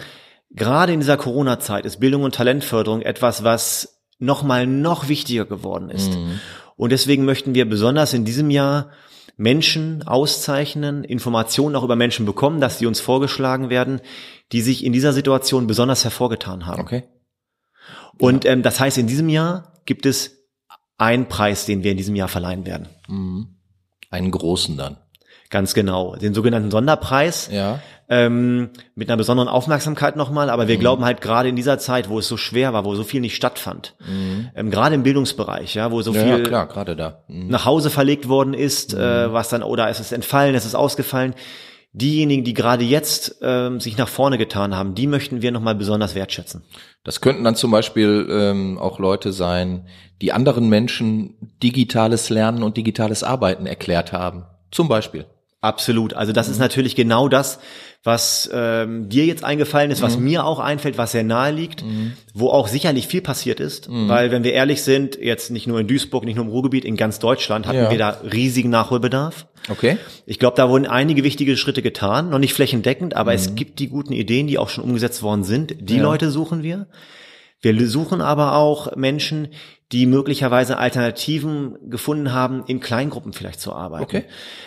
gerade 0.51 0.93
in 0.93 0.99
dieser 0.99 1.17
Corona-Zeit 1.17 1.85
ist 1.87 2.01
Bildung 2.01 2.25
und 2.25 2.35
Talentförderung 2.35 3.03
etwas, 3.03 3.45
was 3.45 4.01
noch 4.19 4.43
mal 4.43 4.67
noch 4.67 5.09
wichtiger 5.09 5.45
geworden 5.45 5.91
ist. 5.91 6.19
Und 6.77 6.91
deswegen 6.91 7.25
möchten 7.25 7.55
wir 7.55 7.69
besonders 7.69 8.15
in 8.15 8.25
diesem 8.25 8.51
Jahr 8.51 8.91
Menschen 9.41 10.07
auszeichnen, 10.07 11.03
Informationen 11.03 11.75
auch 11.75 11.83
über 11.83 11.97
Menschen 11.97 12.27
bekommen, 12.27 12.61
dass 12.61 12.79
sie 12.79 12.85
uns 12.85 13.01
vorgeschlagen 13.01 13.71
werden, 13.71 14.03
die 14.53 14.61
sich 14.61 14.85
in 14.85 14.93
dieser 14.93 15.15
Situation 15.15 15.67
besonders 15.67 16.05
hervorgetan 16.05 16.67
haben. 16.67 16.83
Okay. 16.83 17.05
Und 18.19 18.45
ähm, 18.45 18.63
das 18.63 18.79
heißt, 18.79 18.99
in 18.99 19.07
diesem 19.07 19.31
Jahr 19.31 19.81
gibt 19.87 20.05
es 20.05 20.47
einen 20.99 21.27
Preis, 21.27 21.65
den 21.65 21.83
wir 21.83 21.91
in 21.91 21.97
diesem 21.97 22.17
Jahr 22.17 22.29
verleihen 22.29 22.67
werden. 22.67 22.91
Einen 24.11 24.31
großen 24.31 24.77
dann. 24.77 24.99
Ganz 25.49 25.73
genau. 25.73 26.17
Den 26.17 26.35
sogenannten 26.35 26.71
Sonderpreis. 26.71 27.49
Ja. 27.51 27.81
Ähm, 28.13 28.71
mit 28.97 29.09
einer 29.09 29.17
besonderen 29.17 29.49
Aufmerksamkeit 29.49 30.17
nochmal, 30.17 30.51
aber 30.51 30.67
wir 30.67 30.79
glauben 30.79 31.05
halt 31.05 31.21
gerade 31.21 31.49
in 31.49 31.55
dieser 31.55 31.79
Zeit, 31.79 32.09
wo 32.09 32.19
es 32.19 32.27
so 32.27 32.37
schwer 32.37 32.73
war, 32.73 32.85
wo 32.85 32.97
so 32.97 33.05
viel 33.05 33.21
nicht 33.21 33.37
stattfand, 33.37 33.95
ähm, 34.57 34.73
gerade 34.73 34.97
im 34.97 35.05
Bildungsbereich, 35.05 35.77
ja, 35.77 35.93
wo 35.93 36.03
so 36.03 36.13
Ja, 36.13 36.23
viel 36.23 36.31
ja, 36.31 36.41
klar, 36.41 36.67
gerade 36.67 36.97
da. 36.97 37.23
Mhm. 37.29 37.47
nach 37.47 37.67
Hause 37.67 37.89
verlegt 37.89 38.29
worden 38.29 38.53
ist, 38.53 38.95
äh, 38.95 39.33
was 39.33 39.49
dann, 39.51 39.63
oder 39.63 39.89
es 39.89 40.01
ist 40.01 40.11
entfallen, 40.11 40.57
es 40.57 40.65
ist 40.67 40.75
ausgefallen. 40.75 41.35
Diejenigen, 41.93 42.43
die 42.45 42.55
gerade 42.55 42.85
jetzt 42.85 43.37
ähm, 43.43 43.79
sich 43.81 43.97
nach 43.97 44.09
vorne 44.09 44.39
getan 44.39 44.77
haben, 44.77 44.95
die 44.97 45.07
möchten 45.07 45.41
wir 45.43 45.53
nochmal 45.53 45.75
besonders 45.77 46.15
wertschätzen. 46.17 46.63
Das 47.05 47.21
könnten 47.21 47.43
dann 47.45 47.55
zum 47.57 47.71
Beispiel 47.71 48.29
ähm, 48.31 48.79
auch 48.79 48.99
Leute 48.99 49.33
sein, 49.33 49.87
die 50.21 50.33
anderen 50.33 50.69
Menschen 50.69 51.35
digitales 51.63 52.29
Lernen 52.29 52.63
und 52.63 52.77
digitales 52.77 53.23
Arbeiten 53.25 53.67
erklärt 53.67 54.13
haben. 54.13 54.47
Zum 54.71 54.89
Beispiel. 54.89 55.27
Absolut. 55.63 56.15
Also 56.15 56.33
das 56.33 56.49
ist 56.49 56.59
natürlich 56.59 56.97
genau 56.97 57.29
das, 57.29 57.59
was 58.03 58.49
ähm, 58.51 59.11
dir 59.11 59.27
jetzt 59.27 59.45
eingefallen 59.45 59.91
ist, 59.91 60.01
was 60.01 60.19
mir 60.19 60.47
auch 60.47 60.59
einfällt, 60.59 60.97
was 60.97 61.13
sehr 61.13 61.23
nahe 61.23 61.53
liegt, 61.53 61.85
wo 62.33 62.49
auch 62.49 62.67
sicherlich 62.67 63.07
viel 63.07 63.21
passiert 63.21 63.61
ist. 63.61 63.87
Weil 63.91 64.31
wenn 64.31 64.43
wir 64.43 64.55
ehrlich 64.55 64.83
sind, 64.83 65.19
jetzt 65.21 65.51
nicht 65.51 65.67
nur 65.67 65.79
in 65.79 65.87
Duisburg, 65.87 66.25
nicht 66.25 66.37
nur 66.37 66.47
im 66.47 66.51
Ruhrgebiet, 66.51 66.87
in 66.87 66.97
ganz 66.97 67.19
Deutschland 67.19 67.67
hatten 67.67 67.77
Ja. 67.77 67.91
wir 67.91 67.99
da 67.99 68.17
riesigen 68.33 68.71
Nachholbedarf. 68.71 69.47
Okay. 69.69 69.99
Ich 70.25 70.39
glaube, 70.39 70.57
da 70.57 70.71
wurden 70.71 70.87
einige 70.87 71.25
wichtige 71.25 71.59
Schritte 71.59 71.83
getan, 71.83 72.31
noch 72.31 72.39
nicht 72.39 72.55
flächendeckend, 72.55 73.15
aber 73.15 73.35
es 73.35 73.55
gibt 73.55 73.81
die 73.81 73.89
guten 73.89 74.15
Ideen, 74.15 74.47
die 74.47 74.57
auch 74.57 74.71
schon 74.71 74.83
umgesetzt 74.85 75.23
worden 75.23 75.45
sind. 75.45 75.75
Die 75.79 75.97
Ja. 75.99 76.03
Leute 76.03 76.31
suchen 76.31 76.63
wir. 76.63 76.87
Wir 77.61 77.87
suchen 77.87 78.23
aber 78.23 78.55
auch 78.57 78.97
Menschen, 78.97 79.49
die 79.93 80.07
möglicherweise 80.07 80.79
Alternativen 80.79 81.77
gefunden 81.91 82.33
haben, 82.33 82.63
in 82.67 82.79
Kleingruppen 82.79 83.33
vielleicht 83.33 83.61
zu 83.61 83.73
arbeiten. 83.73 84.05
Okay. 84.05 84.25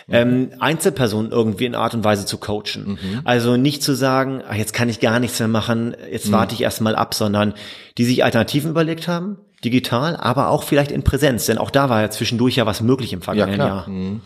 Ähm, 0.09 0.51
Einzelpersonen 0.59 1.31
irgendwie 1.31 1.65
in 1.65 1.75
Art 1.75 1.93
und 1.93 2.03
Weise 2.03 2.25
zu 2.25 2.37
coachen. 2.37 3.21
Also 3.23 3.55
nicht 3.55 3.83
zu 3.83 3.93
sagen, 3.95 4.43
ach, 4.47 4.55
jetzt 4.55 4.73
kann 4.73 4.89
ich 4.89 4.99
gar 4.99 5.19
nichts 5.19 5.39
mehr 5.39 5.47
machen, 5.47 5.95
jetzt 6.11 6.31
warte 6.31 6.55
ich 6.55 6.61
erstmal 6.61 6.95
ab, 6.95 7.13
sondern 7.13 7.53
die 7.97 8.03
sich 8.03 8.23
Alternativen 8.25 8.71
überlegt 8.71 9.07
haben, 9.07 9.37
digital, 9.63 10.17
aber 10.17 10.49
auch 10.49 10.63
vielleicht 10.63 10.91
in 10.91 11.03
Präsenz, 11.03 11.45
denn 11.45 11.57
auch 11.57 11.71
da 11.71 11.89
war 11.89 12.01
ja 12.01 12.09
zwischendurch 12.09 12.57
ja 12.57 12.65
was 12.65 12.81
möglich 12.81 13.13
im 13.13 13.19
Ja, 13.19 13.23
vergangenen 13.23 13.59
klar. 13.59 13.67
Jahr. 13.69 13.89
Mhm. 13.89 14.21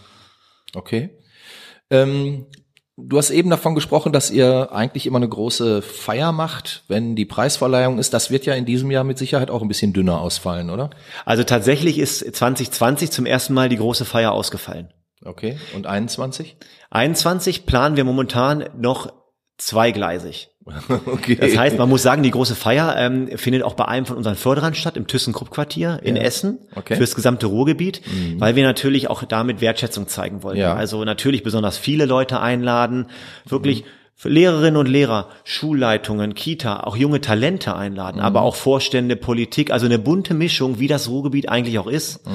Okay. 0.74 1.12
Ähm, 1.92 2.48
du 2.98 3.18
hast 3.18 3.30
eben 3.30 3.50
davon 3.50 3.76
gesprochen, 3.76 4.12
dass 4.12 4.32
ihr 4.32 4.70
eigentlich 4.72 5.06
immer 5.06 5.18
eine 5.18 5.30
große 5.30 5.82
Feier 5.82 6.32
macht, 6.32 6.84
wenn 6.88 7.16
die 7.16 7.26
Preisverleihung 7.26 8.00
ist. 8.00 8.14
Das 8.14 8.32
wird 8.32 8.46
ja 8.46 8.56
in 8.56 8.66
diesem 8.66 8.92
Jahr 8.92 9.04
mit 9.04 9.18
Sicherheit 9.18 9.52
auch 9.52 9.62
ein 9.62 9.68
bisschen 9.68 9.94
dünner 9.94 10.20
ausfallen, 10.20 10.70
oder? 10.70 10.90
Also 11.24 11.44
tatsächlich 11.44 12.00
ist 12.00 12.20
2020 12.20 13.12
zum 13.12 13.26
ersten 13.26 13.54
Mal 13.54 13.70
die 13.70 13.78
große 13.78 14.06
Feier 14.06 14.32
ausgefallen. 14.32 14.92
Okay. 15.24 15.58
Und 15.76 15.88
21? 15.88 16.58
21 16.90 17.66
planen 17.66 17.96
wir 17.96 18.04
momentan 18.04 18.70
noch 18.78 19.14
zweigleisig. 19.58 20.50
Okay. 21.06 21.36
Das 21.40 21.58
heißt, 21.58 21.78
man 21.78 21.90
muss 21.90 22.04
sagen, 22.04 22.24
die 22.24 22.32
große 22.32 22.56
Feier 22.56 22.96
ähm, 22.98 23.30
findet 23.38 23.64
auch 23.64 23.74
bei 23.74 23.86
einem 23.86 24.06
von 24.06 24.18
unseren 24.18 24.36
Förderern 24.36 24.74
statt, 24.76 24.98
im 24.98 25.08
ThyssenKrupp-Quartier 25.08 26.00
in 26.04 26.16
Essen, 26.18 26.60
Okay. 26.76 26.94
Mhm. 26.94 26.98
fürs 26.98 27.16
gesamte 27.16 27.48
Ruhrgebiet, 27.48 28.02
weil 28.38 28.56
wir 28.56 28.64
natürlich 28.64 29.10
auch 29.10 29.24
damit 29.24 29.62
Wertschätzung 29.62 30.08
zeigen 30.08 30.44
wollen. 30.44 30.58
Ja. 30.58 30.74
Also 30.76 31.04
natürlich 31.06 31.44
besonders 31.44 31.78
viele 31.78 32.06
Leute 32.06 32.40
einladen, 32.40 33.08
wirklich 33.46 33.82
Mhm. 33.82 33.88
für 34.16 34.30
Lehrerinnen 34.30 34.78
und 34.78 34.88
Lehrer, 34.88 35.30
Schulleitungen, 35.44 36.34
Kita, 36.34 36.82
auch 36.82 36.96
junge 36.98 37.22
Talente 37.22 37.76
einladen, 37.76 38.18
Mhm. 38.18 38.24
aber 38.26 38.42
auch 38.42 38.56
Vorstände, 38.56 39.16
Politik, 39.16 39.72
also 39.72 39.86
eine 39.86 40.00
bunte 40.00 40.34
Mischung, 40.34 40.80
wie 40.80 40.88
das 40.88 41.08
Ruhrgebiet 41.10 41.50
eigentlich 41.50 41.78
auch 41.80 41.88
ist. 41.88 42.26
Mhm. 42.28 42.32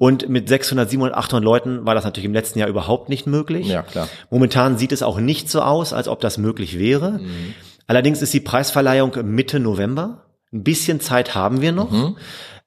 Und 0.00 0.30
mit 0.30 0.48
600, 0.48 0.88
700, 0.88 1.14
800 1.14 1.44
Leuten 1.44 1.84
war 1.84 1.94
das 1.94 2.04
natürlich 2.04 2.24
im 2.24 2.32
letzten 2.32 2.58
Jahr 2.58 2.70
überhaupt 2.70 3.10
nicht 3.10 3.26
möglich. 3.26 3.68
Ja, 3.68 3.82
klar. 3.82 4.08
Momentan 4.30 4.78
sieht 4.78 4.92
es 4.92 5.02
auch 5.02 5.20
nicht 5.20 5.50
so 5.50 5.60
aus, 5.60 5.92
als 5.92 6.08
ob 6.08 6.20
das 6.20 6.38
möglich 6.38 6.78
wäre. 6.78 7.20
Allerdings 7.86 8.22
ist 8.22 8.32
die 8.32 8.40
Preisverleihung 8.40 9.14
Mitte 9.24 9.60
November. 9.60 10.24
Ein 10.54 10.62
bisschen 10.62 11.00
Zeit 11.00 11.34
haben 11.34 11.60
wir 11.60 11.72
noch. 11.72 12.14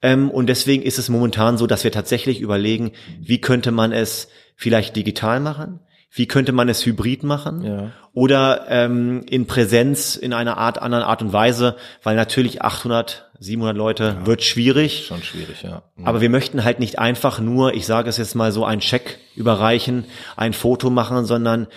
Ähm, 0.04 0.30
und 0.30 0.46
deswegen 0.46 0.84
ist 0.84 1.00
es 1.00 1.10
momentan 1.10 1.58
so, 1.58 1.66
dass 1.66 1.84
wir 1.84 1.92
tatsächlich 1.92 2.40
überlegen, 2.40 2.92
wie 3.20 3.42
könnte 3.42 3.72
man 3.72 3.94
es 3.94 4.28
vielleicht 4.56 4.96
digital 4.96 5.40
machen? 5.40 5.80
Wie 6.12 6.28
könnte 6.28 6.52
man 6.52 6.70
es 6.70 6.86
hybrid 6.86 7.24
machen? 7.24 7.64
Ja. 7.64 7.92
Oder 8.14 8.66
ähm, 8.70 9.24
in 9.28 9.48
Präsenz 9.48 10.16
in 10.16 10.34
einer 10.34 10.58
Art, 10.58 10.80
anderen 10.80 11.04
Art 11.04 11.24
und 11.24 11.34
Weise, 11.34 11.78
weil 12.04 12.16
natürlich 12.16 12.62
800, 12.62 13.32
700 13.44 13.76
Leute 13.76 14.18
wird 14.24 14.42
schwierig. 14.42 15.06
Schon 15.08 15.22
schwierig, 15.22 15.64
ja. 15.64 15.84
Mhm. 15.96 16.08
Aber 16.08 16.22
wir 16.22 16.30
möchten 16.30 16.64
halt 16.64 16.80
nicht 16.80 16.98
einfach 16.98 17.40
nur, 17.40 17.74
ich 17.74 17.86
sage 17.86 18.10
es 18.10 18.18
jetzt 18.18 18.36
mal 18.36 18.52
so, 18.54 18.64
einen 18.64 18.82
Scheck 18.82 19.20
überreichen, 19.36 20.06
ein 20.38 20.54
Foto 20.54 20.90
machen, 20.90 21.26
sondern 21.26 21.68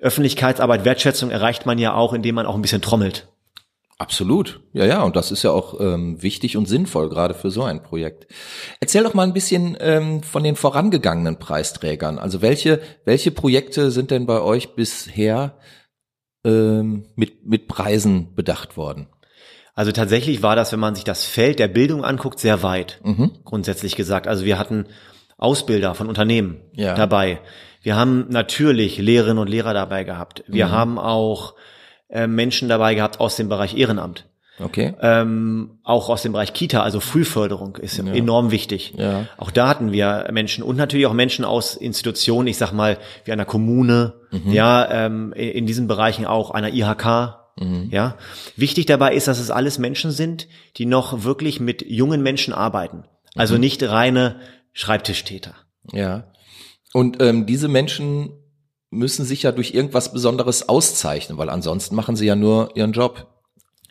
Öffentlichkeitsarbeit, 0.00 0.84
Wertschätzung 0.84 1.30
erreicht 1.30 1.66
man 1.66 1.78
ja 1.78 1.94
auch, 1.94 2.12
indem 2.12 2.36
man 2.36 2.46
auch 2.46 2.54
ein 2.54 2.62
bisschen 2.62 2.82
trommelt. 2.82 3.26
Absolut. 3.98 4.60
Ja, 4.72 4.84
ja, 4.84 5.02
und 5.02 5.16
das 5.16 5.32
ist 5.32 5.42
ja 5.42 5.50
auch 5.50 5.80
ähm, 5.80 6.22
wichtig 6.22 6.56
und 6.56 6.66
sinnvoll, 6.66 7.08
gerade 7.08 7.34
für 7.34 7.50
so 7.50 7.64
ein 7.64 7.82
Projekt. 7.82 8.28
Erzähl 8.78 9.02
doch 9.02 9.14
mal 9.14 9.24
ein 9.24 9.32
bisschen 9.32 9.76
ähm, 9.80 10.22
von 10.22 10.44
den 10.44 10.54
vorangegangenen 10.54 11.40
Preisträgern. 11.40 12.20
Also 12.20 12.40
welche, 12.40 12.80
welche 13.04 13.32
Projekte 13.32 13.90
sind 13.90 14.12
denn 14.12 14.26
bei 14.26 14.40
euch 14.40 14.76
bisher 14.76 15.58
ähm, 16.44 17.06
mit, 17.16 17.44
mit 17.44 17.66
Preisen 17.66 18.36
bedacht 18.36 18.76
worden? 18.76 19.08
Also 19.78 19.92
tatsächlich 19.92 20.42
war 20.42 20.56
das, 20.56 20.72
wenn 20.72 20.80
man 20.80 20.96
sich 20.96 21.04
das 21.04 21.24
Feld 21.24 21.60
der 21.60 21.68
Bildung 21.68 22.04
anguckt, 22.04 22.40
sehr 22.40 22.64
weit, 22.64 22.98
Mhm. 23.04 23.30
grundsätzlich 23.44 23.94
gesagt. 23.94 24.26
Also 24.26 24.44
wir 24.44 24.58
hatten 24.58 24.86
Ausbilder 25.36 25.94
von 25.94 26.08
Unternehmen 26.08 26.56
Ja. 26.72 26.94
dabei. 26.96 27.38
Wir 27.82 27.94
haben 27.94 28.26
natürlich 28.28 28.98
Lehrerinnen 28.98 29.38
und 29.38 29.48
Lehrer 29.48 29.74
dabei 29.74 30.02
gehabt. 30.02 30.42
Wir 30.48 30.66
Mhm. 30.66 30.70
haben 30.72 30.98
auch 30.98 31.54
äh, 32.10 32.26
Menschen 32.26 32.68
dabei 32.68 32.94
gehabt 32.96 33.20
aus 33.20 33.36
dem 33.36 33.48
Bereich 33.48 33.76
Ehrenamt. 33.76 34.24
Okay. 34.60 34.94
ähm, 35.00 35.78
auch 35.84 36.08
aus 36.08 36.22
dem 36.22 36.32
Bereich 36.32 36.52
Kita, 36.52 36.82
also 36.82 36.98
Frühförderung 36.98 37.76
ist 37.76 37.96
enorm 38.00 38.50
wichtig. 38.50 38.94
Ja. 38.96 39.26
Auch 39.36 39.52
da 39.52 39.68
hatten 39.68 39.92
wir 39.92 40.26
Menschen 40.32 40.64
und 40.64 40.74
natürlich 40.76 41.06
auch 41.06 41.12
Menschen 41.12 41.44
aus 41.44 41.76
Institutionen, 41.76 42.48
ich 42.48 42.56
sag 42.58 42.72
mal, 42.72 42.98
wie 43.24 43.30
einer 43.30 43.44
Kommune, 43.44 44.14
Mhm. 44.32 44.50
ja, 44.50 44.88
ähm, 44.90 45.32
in 45.34 45.66
diesen 45.66 45.86
Bereichen 45.86 46.26
auch 46.26 46.50
einer 46.50 46.70
IHK. 46.74 47.37
Mhm. 47.60 47.88
Ja, 47.90 48.16
wichtig 48.56 48.86
dabei 48.86 49.14
ist, 49.14 49.28
dass 49.28 49.38
es 49.38 49.50
alles 49.50 49.78
Menschen 49.78 50.10
sind, 50.10 50.48
die 50.76 50.86
noch 50.86 51.24
wirklich 51.24 51.60
mit 51.60 51.84
jungen 51.88 52.22
Menschen 52.22 52.54
arbeiten. 52.54 53.04
Also 53.34 53.54
Mhm. 53.54 53.60
nicht 53.60 53.82
reine 53.82 54.40
Schreibtischtäter. 54.72 55.54
Ja. 55.92 56.30
Und 56.92 57.20
ähm, 57.22 57.46
diese 57.46 57.68
Menschen 57.68 58.30
müssen 58.90 59.24
sich 59.24 59.42
ja 59.42 59.52
durch 59.52 59.74
irgendwas 59.74 60.12
Besonderes 60.12 60.68
auszeichnen, 60.68 61.36
weil 61.36 61.50
ansonsten 61.50 61.94
machen 61.94 62.16
sie 62.16 62.26
ja 62.26 62.36
nur 62.36 62.74
ihren 62.76 62.92
Job. 62.92 63.26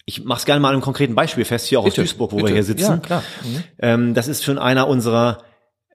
Ich 0.06 0.23
mach's 0.23 0.45
gerne 0.45 0.62
mal 0.62 0.71
einem 0.71 0.82
konkreten 0.82 1.13
Beispiel 1.15 1.45
fest, 1.45 1.67
hier 1.67 1.80
auch 1.80 1.86
aus 1.86 1.93
Duisburg, 1.93 2.32
wo 2.32 2.38
bitte. 2.38 2.47
wir 2.47 2.53
hier 2.56 2.63
sitzen. 2.63 2.91
Ja, 2.91 2.97
klar. 2.97 3.23
Mhm. 3.43 3.63
Ähm, 3.80 4.13
das 4.13 4.27
ist 4.27 4.43
schon 4.43 4.58
einer 4.58 4.88
unserer 4.88 5.43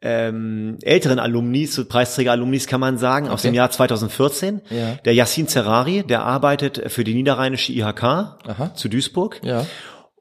ähm, 0.03 0.79
älteren 0.83 1.19
Alumnis, 1.19 1.83
Preisträger-Alumnis 1.89 2.67
kann 2.67 2.81
man 2.81 2.99
sagen, 2.99 3.29
aus 3.29 3.41
Okay. 3.41 3.49
dem 3.49 3.55
Jahr 3.55 3.71
2014. 3.71 4.61
Ja. 4.71 4.95
Der 5.05 5.15
Yassin 5.15 5.47
Zerrari, 5.49 6.03
der 6.03 6.23
arbeitet 6.25 6.91
für 6.93 7.05
die 7.05 7.15
niederrheinische 7.15 7.73
IHK 7.73 8.03
Aha. 8.03 8.73
zu 8.75 8.89
Duisburg. 8.89 9.41
Ja. 9.45 9.65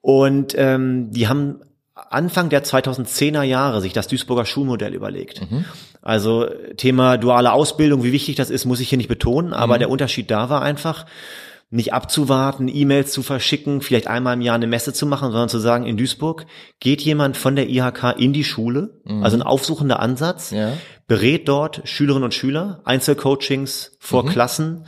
Und 0.02 0.54
ähm, 0.58 1.12
die 1.12 1.28
haben 1.28 1.62
Anfang 1.96 2.50
der 2.50 2.64
2010er 2.64 3.44
Jahre 3.44 3.82
sich 3.82 3.94
das 3.94 4.08
Duisburger 4.08 4.46
Schulmodell 4.46 4.94
überlegt. 4.94 5.42
Mhm. 5.52 5.66
Also 6.02 6.48
Thema 6.78 7.18
duale 7.18 7.52
Ausbildung, 7.52 8.04
wie 8.04 8.12
wichtig 8.12 8.36
das 8.36 8.50
ist, 8.50 8.66
muss 8.66 8.80
ich 8.80 8.90
hier 8.90 8.98
nicht 8.98 9.08
betonen, 9.10 9.54
aber 9.54 9.76
Mhm. 9.76 9.80
der 9.80 9.90
Unterschied 9.92 10.32
da 10.32 10.50
war 10.50 10.62
einfach, 10.64 11.06
nicht 11.74 11.94
abzuwarten, 11.94 12.68
E-Mails 12.68 13.12
zu 13.14 13.24
verschicken, 13.24 13.82
vielleicht 13.82 14.08
einmal 14.08 14.34
im 14.36 14.42
Jahr 14.42 14.56
eine 14.56 14.68
Messe 14.68 14.92
zu 14.94 15.06
machen, 15.06 15.32
sondern 15.32 15.48
zu 15.50 15.58
sagen, 15.58 15.86
in 15.86 15.96
Duisburg 15.98 16.46
geht 16.82 17.02
jemand 17.02 17.38
von 17.38 17.56
der 17.56 17.70
IHK 17.70 18.16
in 18.18 18.34
die 18.34 18.44
Schule, 18.44 19.00
also 19.22 19.38
ein 19.38 19.42
aufsuchender 19.42 20.00
Ansatz, 20.02 20.52
Mhm. 20.52 20.58
Ja. 20.58 20.74
berät 21.08 21.48
dort 21.48 21.82
Schülerinnen 21.86 22.26
und 22.26 22.34
Schüler, 22.34 22.82
Einzelcoachings 22.86 23.98
vor 24.00 24.24
Mhm. 24.24 24.28
Klassen, 24.30 24.86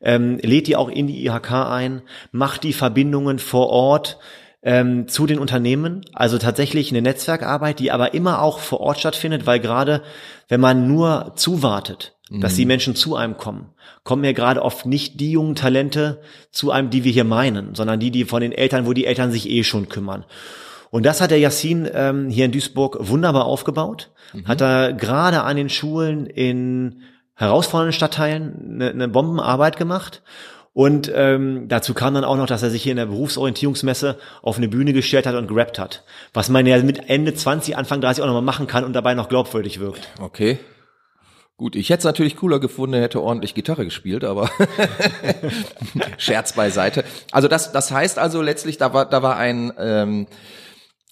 ähm, 0.00 0.38
lädt 0.42 0.66
die 0.66 0.76
auch 0.76 0.88
in 0.90 1.06
die 1.06 1.24
IHK 1.26 1.52
ein, 1.70 2.02
macht 2.32 2.62
die 2.64 2.72
Verbindungen 2.74 3.38
vor 3.38 3.68
Ort 3.70 4.18
ähm, 4.62 5.06
zu 5.06 5.26
den 5.26 5.38
Unternehmen, 5.38 6.00
also 6.12 6.38
tatsächlich 6.38 6.90
eine 6.90 7.00
Netzwerkarbeit, 7.00 7.78
die 7.78 7.92
aber 7.92 8.14
immer 8.14 8.42
auch 8.42 8.58
vor 8.58 8.80
Ort 8.80 8.98
stattfindet, 8.98 9.46
weil 9.46 9.60
gerade 9.60 10.02
wenn 10.48 10.60
man 10.60 10.88
nur 10.88 11.32
zuwartet, 11.36 12.15
dass 12.30 12.52
Mhm. 12.54 12.56
die 12.56 12.66
Menschen 12.66 12.96
zu 12.96 13.16
einem 13.16 13.36
kommen, 13.36 13.70
kommen 14.02 14.24
ja 14.24 14.32
gerade 14.32 14.62
oft 14.62 14.86
nicht 14.86 15.20
die 15.20 15.30
jungen 15.30 15.54
Talente 15.54 16.20
zu 16.50 16.70
einem, 16.70 16.90
die 16.90 17.04
wir 17.04 17.12
hier 17.12 17.24
meinen, 17.24 17.74
sondern 17.74 18.00
die, 18.00 18.10
die 18.10 18.24
von 18.24 18.40
den 18.40 18.52
Eltern, 18.52 18.86
wo 18.86 18.92
die 18.92 19.06
Eltern 19.06 19.30
sich 19.30 19.48
eh 19.48 19.62
schon 19.62 19.88
kümmern. 19.88 20.24
Und 20.90 21.04
das 21.04 21.20
hat 21.20 21.30
der 21.30 21.38
Yassin 21.38 21.88
ähm, 21.92 22.28
hier 22.28 22.46
in 22.46 22.52
Duisburg 22.52 22.98
wunderbar 23.00 23.44
aufgebaut. 23.44 24.10
Mhm. 24.32 24.46
Hat 24.46 24.60
er 24.60 24.92
gerade 24.92 25.42
an 25.42 25.56
den 25.56 25.68
Schulen 25.68 26.26
in 26.26 27.02
herausfordernden 27.34 27.92
Stadtteilen 27.92 28.72
eine, 28.74 28.90
eine 28.90 29.08
Bombenarbeit 29.08 29.76
gemacht. 29.76 30.22
Und 30.72 31.10
ähm, 31.14 31.68
dazu 31.68 31.94
kam 31.94 32.14
dann 32.14 32.24
auch 32.24 32.36
noch, 32.36 32.46
dass 32.46 32.62
er 32.62 32.70
sich 32.70 32.82
hier 32.82 32.92
in 32.92 32.98
der 32.98 33.06
Berufsorientierungsmesse 33.06 34.18
auf 34.42 34.58
eine 34.58 34.68
Bühne 34.68 34.92
gestellt 34.92 35.26
hat 35.26 35.34
und 35.34 35.48
gerappt 35.48 35.78
hat. 35.78 36.04
Was 36.34 36.50
man 36.50 36.66
ja 36.66 36.82
mit 36.82 37.08
Ende 37.08 37.34
20, 37.34 37.76
Anfang 37.76 38.00
30 38.00 38.22
auch 38.22 38.26
nochmal 38.26 38.42
machen 38.42 38.66
kann 38.66 38.84
und 38.84 38.92
dabei 38.92 39.14
noch 39.14 39.28
glaubwürdig 39.28 39.80
wirkt. 39.80 40.08
Okay. 40.20 40.58
Gut, 41.56 41.74
ich 41.74 41.88
hätte 41.88 42.00
es 42.00 42.04
natürlich 42.04 42.36
cooler 42.36 42.60
gefunden, 42.60 43.00
hätte 43.00 43.22
ordentlich 43.22 43.54
Gitarre 43.54 43.84
gespielt, 43.84 44.24
aber 44.24 44.50
Scherz 46.18 46.52
beiseite. 46.52 47.02
Also 47.32 47.48
das, 47.48 47.72
das 47.72 47.90
heißt 47.90 48.18
also 48.18 48.42
letztlich, 48.42 48.76
da 48.76 48.92
war, 48.92 49.06
da 49.06 49.22
war 49.22 49.36
ein 49.36 49.72
ähm, 49.78 50.26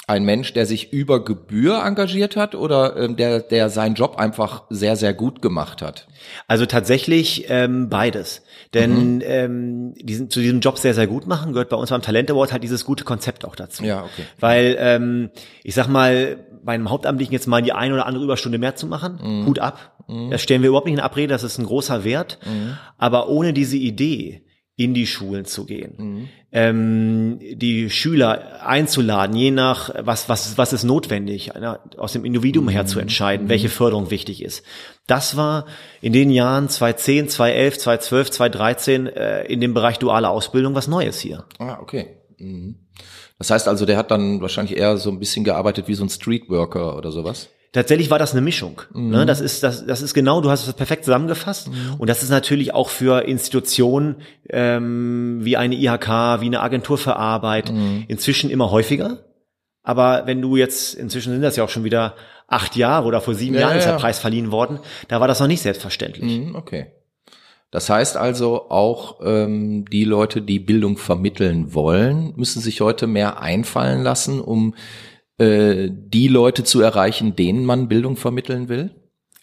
ein 0.07 0.25
Mensch, 0.25 0.53
der 0.53 0.67
sich 0.67 0.93
über 0.93 1.25
Gebühr 1.25 1.83
engagiert 1.83 2.37
hat 2.37 2.55
oder 2.55 2.97
ähm, 2.97 3.17
der, 3.17 3.41
der 3.41 3.71
seinen 3.71 3.95
Job 3.95 4.17
einfach 4.19 4.65
sehr, 4.69 4.97
sehr 4.97 5.15
gut 5.15 5.41
gemacht 5.41 5.81
hat? 5.81 6.09
Also 6.47 6.67
tatsächlich 6.67 7.47
ähm, 7.49 7.89
beides. 7.89 8.43
Denn 8.75 9.17
mhm. 9.17 9.23
ähm, 9.25 9.95
diesen, 9.95 10.29
zu 10.29 10.41
diesem 10.41 10.61
Job 10.61 10.79
sehr, 10.79 10.93
sehr 10.93 11.07
gut 11.07 11.27
machen, 11.27 11.53
gehört 11.53 11.71
bei 11.71 11.77
uns 11.77 11.89
beim 11.89 12.03
Talent 12.03 12.31
Award 12.31 12.53
halt 12.53 12.63
dieses 12.63 12.85
gute 12.85 13.05
Konzept 13.05 13.47
auch 13.47 13.57
dazu. 13.57 13.83
Ja, 13.83 14.03
okay. 14.03 14.27
Weil, 14.39 14.77
ähm, 14.79 15.31
ich 15.63 15.75
sag 15.75 15.89
mal, 15.89 16.37
bei 16.65 16.73
einem 16.73 16.91
Hauptamtlichen 16.91 17.33
jetzt 17.33 17.47
mal 17.47 17.63
die 17.63 17.73
eine 17.73 17.95
oder 17.95 18.07
andere 18.07 18.25
Überstunde 18.25 18.59
mehr 18.59 18.77
zu 18.77 18.87
machen, 18.87 19.19
mhm. 19.23 19.47
Hut 19.47 19.59
ab. 19.59 20.05
Mhm. 20.09 20.31
Das 20.31 20.43
stellen 20.43 20.63
wir 20.63 20.69
überhaupt 20.69 20.87
nicht 20.87 20.95
in 20.95 21.01
Abrede, 21.01 21.29
das 21.29 21.43
ist 21.43 21.59
ein 21.59 21.67
großer 21.67 22.05
Wert. 22.05 22.39
Mhm. 22.45 22.77
Aber 22.99 23.29
ohne 23.29 23.53
diese 23.53 23.77
Idee, 23.77 24.45
in 24.77 24.93
die 24.93 25.07
Schulen 25.07 25.45
zu 25.45 25.67
gehen, 25.67 25.95
mhm. 25.97 26.29
ähm, 26.51 27.39
die 27.41 27.91
Schüler 27.91 28.67
einzuladen, 28.67 29.37
je 29.37 29.53
nach 29.53 29.91
was 30.01 30.29
was 30.29 30.59
was 30.59 30.73
ist 30.73 30.83
notwendig, 30.83 31.53
aus 31.97 32.13
dem 32.13 32.25
Individuum 32.25 32.69
her 32.69 32.85
zu 32.85 32.97
mhm. 32.97 33.03
entscheiden, 33.03 33.49
welche 33.49 33.69
mhm. 33.69 33.73
Förderung 33.73 34.11
wichtig 34.11 34.43
ist. 34.43 34.65
Das 35.07 35.37
war 35.37 35.67
in 36.01 36.13
den 36.13 36.31
Jahren 36.31 36.69
2010, 36.69 37.29
2011, 37.29 37.79
2012, 37.79 38.31
2013 38.31 39.07
äh, 39.07 39.45
in 39.45 39.61
dem 39.61 39.75
Bereich 39.75 39.99
duale 39.99 40.29
Ausbildung 40.29 40.75
was 40.75 40.89
Neues 40.89 41.21
hier. 41.21 41.45
Ah, 41.59 41.79
okay. 41.81 42.17
Mhm. 42.39 42.81
Das 43.45 43.51
heißt 43.51 43.69
also, 43.69 43.85
der 43.85 43.99
hat 43.99 44.11
dann 44.11 44.41
wahrscheinlich 44.41 44.79
eher 44.79 44.97
so 44.97 45.11
ein 45.11 45.19
bisschen 45.19 45.45
gearbeitet 45.45 45.87
wie 45.87 45.95
so 45.95 46.03
ein 46.03 46.09
Streetworker 46.09 46.97
oder 46.97 47.13
sowas? 47.13 47.51
Tatsächlich 47.73 48.09
war 48.09 48.19
das 48.19 48.33
eine 48.33 48.41
Mischung. 48.41 48.81
Mhm. 48.95 49.11
Ne? 49.11 49.27
Das 49.27 49.43
ist 49.43 49.63
das, 49.63 49.85
das 49.85 50.01
ist 50.01 50.15
genau. 50.15 50.41
Du 50.41 50.51
hast 50.51 50.67
es 50.67 50.73
perfekt 50.73 51.05
zusammengefasst. 51.05 51.69
Mhm. 51.69 51.97
Und 51.99 52.09
das 52.09 52.23
ist 52.23 52.31
natürlich 52.31 52.73
auch 52.73 52.89
für 52.89 53.27
Institutionen 53.27 54.17
ähm, 54.49 55.41
wie 55.43 55.59
eine 55.59 55.75
IHK, 55.75 56.41
wie 56.41 56.47
eine 56.47 56.63
Agentur 56.63 56.97
für 56.97 57.17
Arbeit 57.17 57.71
mhm. 57.71 58.05
inzwischen 58.09 58.49
immer 58.49 58.71
häufiger. 58.71 59.19
Aber 59.83 60.23
wenn 60.25 60.41
du 60.41 60.57
jetzt 60.57 60.95
inzwischen 60.95 61.35
sind 61.35 61.43
das 61.43 61.57
ja 61.57 61.65
auch 61.65 61.69
schon 61.69 61.85
wieder 61.85 62.15
acht 62.49 62.77
Jahre 62.77 63.07
oder 63.07 63.21
vor 63.21 63.35
sieben 63.35 63.57
ja, 63.57 63.63
Jahren 63.63 63.77
ist 63.77 63.85
der 63.85 63.97
Preis 63.97 64.19
verliehen 64.19 64.53
worden, 64.53 64.79
da 65.09 65.21
war 65.21 65.29
das 65.29 65.39
noch 65.41 65.49
nicht 65.49 65.61
selbstverständlich. 65.61 66.39
Mhm, 66.39 66.55
okay. 66.55 66.87
Das 67.75 67.91
heißt 67.91 68.17
also 68.17 68.71
auch 68.71 69.19
ähm, 69.25 69.85
die 69.87 70.05
Leute, 70.05 70.41
die 70.41 70.61
Bildung 70.61 70.97
vermitteln 70.97 71.75
wollen, 71.75 72.33
müssen 72.37 72.63
sich 72.63 72.81
heute 72.81 73.09
mehr 73.09 73.41
einfallen 73.43 74.05
lassen, 74.05 74.39
um 74.39 74.77
äh, 75.39 75.89
die 75.91 76.29
Leute 76.29 76.63
zu 76.63 76.81
erreichen, 76.81 77.35
denen 77.35 77.65
man 77.65 77.89
Bildung 77.89 78.17
vermitteln 78.17 78.69
will? 78.69 78.95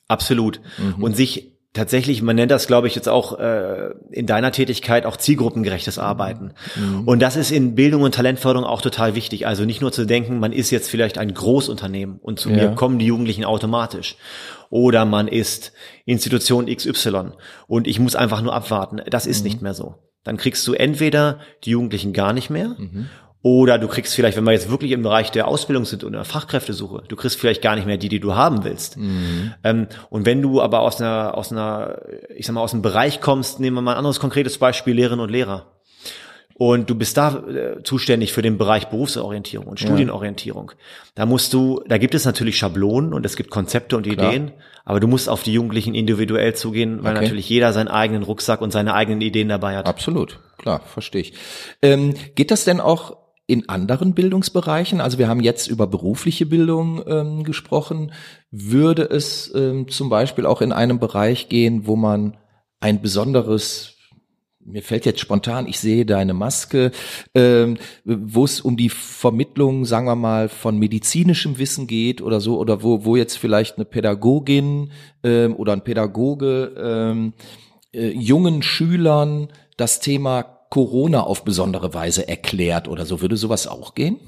Absolut. 0.07 0.61
Mhm. 0.77 1.03
Und 1.03 1.17
sich 1.17 1.57
tatsächlich, 1.73 2.21
man 2.21 2.35
nennt 2.35 2.51
das, 2.51 2.67
glaube 2.67 2.87
ich, 2.87 2.95
jetzt 2.95 3.07
auch 3.07 3.39
äh, 3.39 3.91
in 4.09 4.25
deiner 4.25 4.51
Tätigkeit 4.51 5.05
auch 5.05 5.17
zielgruppengerechtes 5.17 5.99
Arbeiten. 5.99 6.53
Mhm. 6.75 7.07
Und 7.07 7.21
das 7.21 7.35
ist 7.35 7.51
in 7.51 7.75
Bildung 7.75 8.01
und 8.01 8.15
Talentförderung 8.15 8.67
auch 8.67 8.81
total 8.81 9.15
wichtig. 9.15 9.47
Also 9.47 9.63
nicht 9.65 9.81
nur 9.81 9.91
zu 9.91 10.05
denken, 10.05 10.39
man 10.39 10.51
ist 10.51 10.71
jetzt 10.71 10.89
vielleicht 10.89 11.17
ein 11.17 11.33
Großunternehmen 11.33 12.19
und 12.21 12.39
zu 12.39 12.49
ja. 12.49 12.55
mir 12.55 12.75
kommen 12.75 12.99
die 12.99 13.05
Jugendlichen 13.05 13.45
automatisch. 13.45 14.17
Oder 14.69 15.05
man 15.05 15.27
ist 15.27 15.73
Institution 16.05 16.67
XY 16.67 17.31
und 17.67 17.87
ich 17.87 17.99
muss 17.99 18.15
einfach 18.15 18.41
nur 18.41 18.53
abwarten. 18.53 19.01
Das 19.09 19.25
ist 19.25 19.39
mhm. 19.39 19.43
nicht 19.43 19.61
mehr 19.61 19.73
so. 19.73 19.95
Dann 20.23 20.37
kriegst 20.37 20.67
du 20.67 20.73
entweder 20.73 21.39
die 21.63 21.71
Jugendlichen 21.71 22.13
gar 22.13 22.33
nicht 22.33 22.49
mehr 22.49 22.75
mhm. 22.77 23.09
Oder 23.43 23.79
du 23.79 23.87
kriegst 23.87 24.13
vielleicht, 24.13 24.37
wenn 24.37 24.43
wir 24.43 24.51
jetzt 24.51 24.69
wirklich 24.69 24.91
im 24.91 25.01
Bereich 25.01 25.31
der 25.31 25.47
Ausbildung 25.47 25.85
sind 25.85 26.03
und 26.03 26.13
der 26.13 26.25
Fachkräftesuche, 26.25 27.03
du 27.07 27.15
kriegst 27.15 27.39
vielleicht 27.39 27.63
gar 27.63 27.75
nicht 27.75 27.87
mehr 27.87 27.97
die, 27.97 28.09
die 28.09 28.19
du 28.19 28.35
haben 28.35 28.63
willst. 28.63 28.97
Mhm. 28.97 29.53
Ähm, 29.63 29.87
und 30.11 30.27
wenn 30.27 30.43
du 30.43 30.61
aber 30.61 30.81
aus 30.81 31.01
einer, 31.01 31.35
aus 31.35 31.51
einer, 31.51 32.01
ich 32.35 32.45
sag 32.45 32.53
mal, 32.53 32.61
aus 32.61 32.73
einem 32.73 32.83
Bereich 32.83 33.19
kommst, 33.19 33.59
nehmen 33.59 33.77
wir 33.77 33.81
mal 33.81 33.93
ein 33.93 33.97
anderes 33.97 34.19
konkretes 34.19 34.59
Beispiel, 34.59 34.93
Lehrerinnen 34.93 35.23
und 35.23 35.31
Lehrer. 35.31 35.65
Und 36.53 36.91
du 36.91 36.95
bist 36.95 37.17
da 37.17 37.43
äh, 37.47 37.81
zuständig 37.81 38.33
für 38.33 38.43
den 38.43 38.59
Bereich 38.59 38.89
Berufsorientierung 38.89 39.65
und 39.65 39.79
Studienorientierung. 39.79 40.69
Ja. 40.69 40.77
Da 41.15 41.25
musst 41.25 41.53
du, 41.53 41.81
da 41.87 41.97
gibt 41.97 42.13
es 42.13 42.25
natürlich 42.25 42.59
Schablonen 42.59 43.13
und 43.13 43.25
es 43.25 43.35
gibt 43.35 43.49
Konzepte 43.49 43.97
und 43.97 44.03
Klar. 44.03 44.31
Ideen, 44.31 44.51
aber 44.85 44.99
du 44.99 45.07
musst 45.07 45.27
auf 45.27 45.41
die 45.41 45.53
Jugendlichen 45.53 45.95
individuell 45.95 46.53
zugehen, 46.53 47.03
weil 47.03 47.15
okay. 47.15 47.23
natürlich 47.23 47.49
jeder 47.49 47.73
seinen 47.73 47.87
eigenen 47.87 48.21
Rucksack 48.21 48.61
und 48.61 48.69
seine 48.69 48.93
eigenen 48.93 49.21
Ideen 49.21 49.49
dabei 49.49 49.75
hat. 49.75 49.87
Absolut, 49.87 50.37
klar, 50.59 50.81
verstehe 50.85 51.21
ich. 51.21 51.33
Ähm, 51.81 52.13
geht 52.35 52.51
das 52.51 52.63
denn 52.63 52.79
auch 52.79 53.20
in 53.51 53.67
anderen 53.67 54.13
Bildungsbereichen, 54.13 55.01
also 55.01 55.17
wir 55.17 55.27
haben 55.27 55.41
jetzt 55.41 55.67
über 55.67 55.85
berufliche 55.85 56.45
Bildung 56.45 57.03
ähm, 57.05 57.43
gesprochen, 57.43 58.13
würde 58.49 59.03
es 59.03 59.51
ähm, 59.53 59.89
zum 59.89 60.09
Beispiel 60.09 60.45
auch 60.45 60.61
in 60.61 60.71
einem 60.71 60.99
Bereich 60.99 61.49
gehen, 61.49 61.85
wo 61.85 61.97
man 61.97 62.37
ein 62.79 63.01
besonderes 63.01 63.97
mir 64.63 64.83
fällt 64.83 65.07
jetzt 65.07 65.19
spontan, 65.19 65.67
ich 65.67 65.79
sehe 65.79 66.05
deine 66.05 66.35
Maske, 66.35 66.91
ähm, 67.33 67.77
wo 68.05 68.45
es 68.45 68.61
um 68.61 68.77
die 68.77 68.89
Vermittlung, 68.89 69.85
sagen 69.85 70.05
wir 70.05 70.15
mal, 70.15 70.49
von 70.49 70.77
medizinischem 70.77 71.57
Wissen 71.57 71.87
geht 71.87 72.21
oder 72.21 72.39
so, 72.39 72.59
oder 72.59 72.83
wo, 72.83 73.03
wo 73.03 73.15
jetzt 73.15 73.37
vielleicht 73.37 73.77
eine 73.77 73.85
Pädagogin 73.85 74.91
ähm, 75.23 75.55
oder 75.55 75.73
ein 75.73 75.83
Pädagoge 75.83 76.75
ähm, 76.77 77.33
äh, 77.91 78.11
jungen 78.11 78.61
Schülern 78.61 79.47
das 79.77 79.99
Thema 79.99 80.60
Corona 80.71 81.21
auf 81.21 81.43
besondere 81.43 81.93
Weise 81.93 82.27
erklärt 82.27 82.87
oder 82.87 83.05
so. 83.05 83.21
Würde 83.21 83.37
sowas 83.37 83.67
auch 83.67 83.93
gehen? 83.93 84.19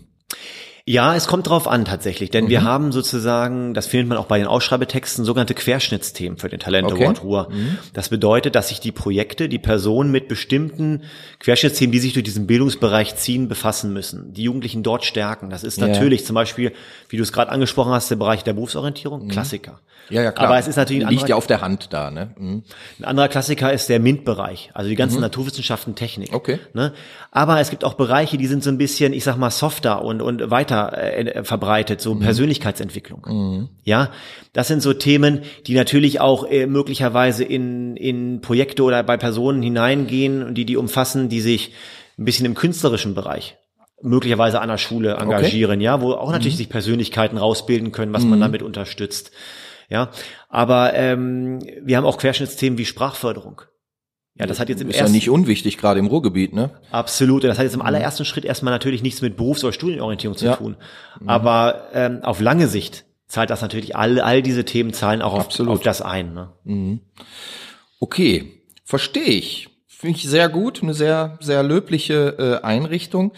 Ja, 0.85 1.15
es 1.15 1.27
kommt 1.27 1.47
drauf 1.47 1.65
an 1.69 1.85
tatsächlich, 1.85 2.29
denn 2.29 2.45
mhm. 2.45 2.49
wir 2.49 2.63
haben 2.63 2.91
sozusagen, 2.91 3.73
das 3.73 3.87
findet 3.87 4.09
man 4.09 4.17
auch 4.17 4.25
bei 4.25 4.37
den 4.37 4.47
Ausschreibetexten, 4.47 5.23
sogenannte 5.23 5.53
Querschnittsthemen 5.53 6.37
für 6.37 6.49
den 6.49 6.59
Talent 6.59 6.91
okay. 6.91 7.05
Award 7.05 7.23
Ruhr. 7.23 7.47
Mhm. 7.49 7.77
Das 7.93 8.09
bedeutet, 8.09 8.55
dass 8.55 8.67
sich 8.67 8.81
die 8.81 8.91
Projekte, 8.91 9.47
die 9.47 9.59
Personen 9.59 10.11
mit 10.11 10.27
bestimmten 10.27 11.03
Querschnittsthemen, 11.39 11.93
die 11.93 11.99
sich 11.99 12.11
durch 12.11 12.25
diesen 12.25 12.47
Bildungsbereich 12.47 13.15
ziehen, 13.15 13.47
befassen 13.47 13.93
müssen. 13.93 14.33
Die 14.33 14.43
Jugendlichen 14.43 14.83
dort 14.83 15.05
stärken. 15.05 15.49
Das 15.49 15.63
ist 15.63 15.79
natürlich 15.79 16.19
ja. 16.21 16.27
zum 16.27 16.33
Beispiel, 16.33 16.73
wie 17.07 17.15
du 17.15 17.23
es 17.23 17.31
gerade 17.31 17.49
angesprochen 17.49 17.93
hast, 17.93 18.11
der 18.11 18.17
Bereich 18.17 18.43
der 18.43 18.51
Berufsorientierung, 18.51 19.23
mhm. 19.23 19.29
Klassiker. 19.29 19.79
Ja, 20.09 20.21
ja, 20.21 20.31
klar. 20.31 20.47
Aber 20.47 20.59
es 20.59 20.67
ist 20.67 20.75
natürlich 20.75 21.05
ein 21.05 21.13
liegt 21.13 21.29
ja 21.29 21.35
auf 21.35 21.47
der 21.47 21.61
Hand 21.61 21.93
da, 21.93 22.11
ne? 22.11 22.31
Mhm. 22.37 22.63
Ein 22.99 23.05
anderer 23.05 23.29
Klassiker 23.29 23.71
ist 23.71 23.87
der 23.87 23.99
MINT-Bereich, 23.99 24.71
also 24.73 24.89
die 24.89 24.95
ganzen 24.95 25.15
mhm. 25.15 25.21
Naturwissenschaften, 25.21 25.95
Technik. 25.95 26.33
Okay. 26.33 26.59
Ne? 26.73 26.93
Aber 27.31 27.59
es 27.59 27.69
gibt 27.69 27.83
auch 27.85 27.93
Bereiche, 27.93 28.37
die 28.37 28.47
sind 28.47 28.63
so 28.63 28.69
ein 28.69 28.77
bisschen, 28.77 29.13
ich 29.13 29.23
sag 29.23 29.37
mal, 29.37 29.49
softer 29.49 30.03
und 30.03 30.21
und 30.21 30.51
weiter 30.51 30.72
äh, 30.73 31.43
verbreitet, 31.43 32.01
so 32.01 32.15
mhm. 32.15 32.19
Persönlichkeitsentwicklung. 32.19 33.25
Mhm. 33.27 33.69
Ja, 33.83 34.11
das 34.53 34.67
sind 34.67 34.81
so 34.81 34.93
Themen, 34.93 35.41
die 35.67 35.75
natürlich 35.75 36.19
auch 36.19 36.45
äh, 36.49 36.65
möglicherweise 36.65 37.43
in 37.43 37.95
in 37.95 38.41
Projekte 38.41 38.83
oder 38.83 39.03
bei 39.03 39.17
Personen 39.17 39.61
hineingehen 39.61 40.43
und 40.43 40.55
die 40.55 40.65
die 40.65 40.77
umfassen, 40.77 41.29
die 41.29 41.41
sich 41.41 41.73
ein 42.17 42.25
bisschen 42.25 42.45
im 42.45 42.55
künstlerischen 42.55 43.15
Bereich 43.15 43.57
möglicherweise 44.03 44.59
an 44.59 44.67
der 44.67 44.77
Schule 44.77 45.15
engagieren, 45.15 45.77
okay. 45.77 45.83
ja, 45.83 46.01
wo 46.01 46.11
auch 46.11 46.31
natürlich 46.31 46.55
mhm. 46.55 46.57
sich 46.57 46.69
Persönlichkeiten 46.69 47.37
rausbilden 47.37 47.91
können, 47.91 48.13
was 48.13 48.23
man 48.23 48.39
mhm. 48.39 48.43
damit 48.43 48.61
unterstützt. 48.61 49.31
Ja, 49.89 50.11
aber 50.49 50.93
ähm, 50.93 51.59
wir 51.81 51.97
haben 51.97 52.05
auch 52.05 52.17
Querschnittsthemen 52.17 52.77
wie 52.77 52.85
Sprachförderung. 52.85 53.61
Ja, 54.35 54.47
das 54.47 54.59
hat 54.59 54.69
jetzt 54.69 54.81
im 54.81 54.89
ist 54.89 54.95
ersten, 54.95 55.13
ja 55.13 55.15
nicht 55.15 55.29
unwichtig, 55.29 55.77
gerade 55.77 55.99
im 55.99 56.07
Ruhrgebiet, 56.07 56.53
ne? 56.53 56.71
Absolut. 56.89 57.43
Und 57.43 57.49
das 57.49 57.59
hat 57.59 57.65
jetzt 57.65 57.75
im 57.75 57.83
allerersten 57.83 58.25
Schritt 58.25 58.45
erstmal 58.45 58.73
natürlich 58.73 59.03
nichts 59.03 59.21
mit 59.21 59.37
Berufs- 59.37 59.63
oder 59.63 59.73
Studienorientierung 59.73 60.35
zu 60.35 60.45
ja. 60.45 60.55
tun. 60.55 60.75
Mhm. 61.19 61.29
Aber 61.29 61.89
ähm, 61.93 62.23
auf 62.23 62.39
lange 62.39 62.67
Sicht 62.67 63.05
zahlt 63.27 63.51
das 63.51 63.61
natürlich 63.61 63.95
all, 63.95 64.19
all 64.19 64.41
diese 64.41 64.65
Themen 64.65 64.93
zahlen 64.93 65.21
auch 65.21 65.33
auf, 65.33 65.59
auf 65.59 65.81
das 65.81 66.01
ein. 66.01 66.33
Ne? 66.33 66.49
Mhm. 66.63 67.01
Okay, 67.99 68.63
verstehe 68.83 69.23
ich. 69.23 69.69
Finde 69.87 70.17
ich 70.17 70.27
sehr 70.27 70.49
gut, 70.49 70.81
eine 70.81 70.93
sehr, 70.93 71.37
sehr 71.39 71.61
löbliche 71.63 72.59
äh, 72.61 72.65
Einrichtung. 72.65 73.33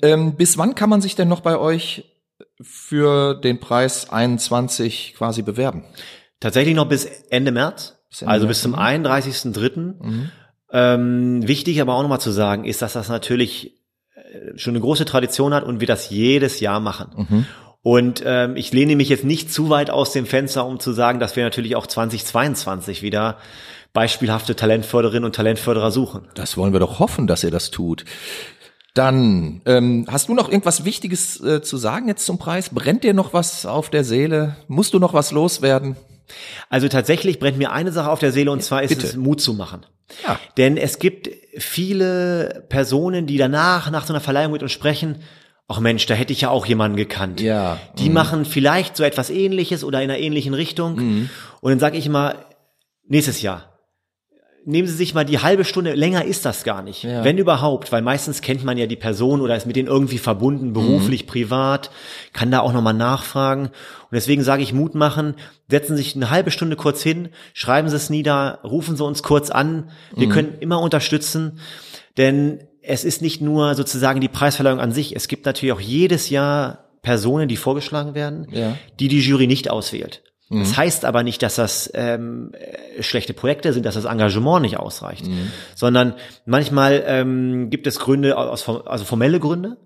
Ähm, 0.00 0.36
bis 0.36 0.56
wann 0.56 0.74
kann 0.74 0.90
man 0.90 1.00
sich 1.00 1.16
denn 1.16 1.28
noch 1.28 1.40
bei 1.40 1.58
euch 1.58 2.04
für 2.60 3.34
den 3.34 3.60
Preis 3.60 4.10
21 4.10 5.14
quasi 5.16 5.42
bewerben? 5.42 5.84
Tatsächlich 6.40 6.74
noch 6.74 6.88
bis 6.88 7.04
Ende 7.04 7.52
März, 7.52 7.93
bis 8.20 8.28
also 8.28 8.46
bis 8.46 8.62
zum 8.62 8.74
31.3. 8.74 9.78
Mhm. 9.78 10.30
Ähm, 10.70 11.46
wichtig 11.46 11.80
aber 11.80 11.94
auch 11.94 12.02
nochmal 12.02 12.20
zu 12.20 12.30
sagen, 12.30 12.64
ist, 12.64 12.82
dass 12.82 12.94
das 12.94 13.08
natürlich 13.08 13.76
äh, 14.14 14.56
schon 14.56 14.72
eine 14.72 14.80
große 14.80 15.04
Tradition 15.04 15.54
hat 15.54 15.64
und 15.64 15.80
wir 15.80 15.86
das 15.86 16.10
jedes 16.10 16.60
Jahr 16.60 16.80
machen. 16.80 17.26
Mhm. 17.28 17.46
Und 17.82 18.22
ähm, 18.24 18.56
ich 18.56 18.72
lehne 18.72 18.96
mich 18.96 19.08
jetzt 19.08 19.24
nicht 19.24 19.52
zu 19.52 19.68
weit 19.68 19.90
aus 19.90 20.12
dem 20.12 20.26
Fenster, 20.26 20.64
um 20.64 20.80
zu 20.80 20.92
sagen, 20.92 21.20
dass 21.20 21.36
wir 21.36 21.44
natürlich 21.44 21.76
auch 21.76 21.86
2022 21.86 23.02
wieder 23.02 23.36
beispielhafte 23.92 24.56
Talentförderinnen 24.56 25.24
und 25.24 25.34
Talentförderer 25.34 25.90
suchen. 25.90 26.28
Das 26.34 26.56
wollen 26.56 26.72
wir 26.72 26.80
doch 26.80 26.98
hoffen, 26.98 27.26
dass 27.26 27.44
ihr 27.44 27.50
das 27.50 27.70
tut. 27.70 28.04
Dann 28.94 29.60
ähm, 29.66 30.06
hast 30.08 30.28
du 30.28 30.34
noch 30.34 30.48
irgendwas 30.48 30.84
Wichtiges 30.84 31.40
äh, 31.42 31.62
zu 31.62 31.76
sagen 31.76 32.08
jetzt 32.08 32.24
zum 32.24 32.38
Preis? 32.38 32.70
Brennt 32.70 33.04
dir 33.04 33.12
noch 33.12 33.32
was 33.32 33.66
auf 33.66 33.90
der 33.90 34.04
Seele? 34.04 34.56
Musst 34.66 34.94
du 34.94 34.98
noch 34.98 35.12
was 35.12 35.30
loswerden? 35.30 35.96
Also 36.68 36.88
tatsächlich 36.88 37.38
brennt 37.38 37.58
mir 37.58 37.72
eine 37.72 37.92
Sache 37.92 38.10
auf 38.10 38.18
der 38.18 38.32
Seele 38.32 38.50
und 38.50 38.62
zwar 38.62 38.82
ist 38.82 38.90
Bitte. 38.90 39.06
es 39.06 39.16
Mut 39.16 39.40
zu 39.40 39.54
machen. 39.54 39.86
Ja. 40.26 40.38
Denn 40.56 40.76
es 40.76 40.98
gibt 40.98 41.30
viele 41.56 42.64
Personen, 42.68 43.26
die 43.26 43.36
danach, 43.36 43.90
nach 43.90 44.06
so 44.06 44.12
einer 44.12 44.20
Verleihung 44.20 44.52
mit 44.52 44.62
uns 44.62 44.72
sprechen, 44.72 45.22
ach 45.68 45.80
Mensch, 45.80 46.06
da 46.06 46.14
hätte 46.14 46.32
ich 46.32 46.42
ja 46.42 46.50
auch 46.50 46.66
jemanden 46.66 46.96
gekannt. 46.96 47.40
Ja. 47.40 47.78
Die 47.98 48.10
machen 48.10 48.44
vielleicht 48.44 48.96
so 48.96 49.02
etwas 49.02 49.30
ähnliches 49.30 49.84
oder 49.84 50.02
in 50.02 50.10
einer 50.10 50.18
ähnlichen 50.18 50.54
Richtung. 50.54 50.96
Mhm. 50.96 51.30
Und 51.60 51.70
dann 51.70 51.80
sage 51.80 51.96
ich 51.96 52.06
immer, 52.06 52.36
nächstes 53.06 53.42
Jahr. 53.42 53.73
Nehmen 54.66 54.88
Sie 54.88 54.94
sich 54.94 55.12
mal 55.14 55.24
die 55.24 55.40
halbe 55.40 55.64
Stunde, 55.64 55.92
länger 55.94 56.24
ist 56.24 56.44
das 56.46 56.64
gar 56.64 56.82
nicht, 56.82 57.02
Ja. 57.04 57.22
wenn 57.22 57.36
überhaupt, 57.36 57.92
weil 57.92 58.00
meistens 58.02 58.40
kennt 58.40 58.64
man 58.64 58.78
ja 58.78 58.86
die 58.86 58.96
Person 58.96 59.40
oder 59.42 59.54
ist 59.56 59.66
mit 59.66 59.76
denen 59.76 59.88
irgendwie 59.88 60.16
verbunden, 60.18 60.72
beruflich, 60.72 61.26
privat, 61.26 61.90
kann 62.32 62.50
da 62.50 62.60
auch 62.60 62.72
nochmal 62.72 62.94
nachfragen. 62.94 63.64
Und 63.66 64.12
deswegen 64.12 64.42
sage 64.42 64.62
ich 64.62 64.72
Mut 64.72 64.94
machen, 64.94 65.34
setzen 65.68 65.96
Sie 65.96 66.02
sich 66.02 66.16
eine 66.16 66.30
halbe 66.30 66.50
Stunde 66.50 66.76
kurz 66.76 67.02
hin, 67.02 67.28
schreiben 67.52 67.88
Sie 67.90 67.96
es 67.96 68.08
nieder, 68.08 68.60
rufen 68.64 68.96
Sie 68.96 69.04
uns 69.04 69.22
kurz 69.22 69.50
an, 69.50 69.90
wir 70.16 70.28
können 70.30 70.54
immer 70.60 70.80
unterstützen, 70.80 71.58
denn 72.16 72.60
es 72.80 73.04
ist 73.04 73.22
nicht 73.22 73.40
nur 73.40 73.74
sozusagen 73.74 74.20
die 74.20 74.28
Preisverleihung 74.28 74.80
an 74.80 74.92
sich, 74.92 75.14
es 75.16 75.28
gibt 75.28 75.46
natürlich 75.46 75.72
auch 75.72 75.80
jedes 75.80 76.30
Jahr 76.30 76.84
Personen, 77.02 77.48
die 77.48 77.56
vorgeschlagen 77.58 78.14
werden, 78.14 78.46
Ja. 78.50 78.76
die 78.98 79.08
die 79.08 79.20
Jury 79.20 79.46
nicht 79.46 79.68
auswählt. 79.70 80.22
Das 80.50 80.76
heißt 80.76 81.04
aber 81.06 81.22
nicht, 81.22 81.42
dass 81.42 81.56
das 81.56 81.90
ähm, 81.94 82.52
äh, 82.52 83.02
schlechte 83.02 83.32
Projekte 83.32 83.72
sind, 83.72 83.86
dass 83.86 83.94
das 83.94 84.04
Engagement 84.04 84.62
nicht 84.62 84.78
ausreicht, 84.78 85.24
sondern 85.74 86.14
manchmal 86.44 87.02
ähm, 87.06 87.70
gibt 87.70 87.86
es 87.86 87.98
Gründe 87.98 88.36
aus 88.36 88.68
also 88.68 89.04
formelle 89.04 89.40
Gründe. 89.40 89.78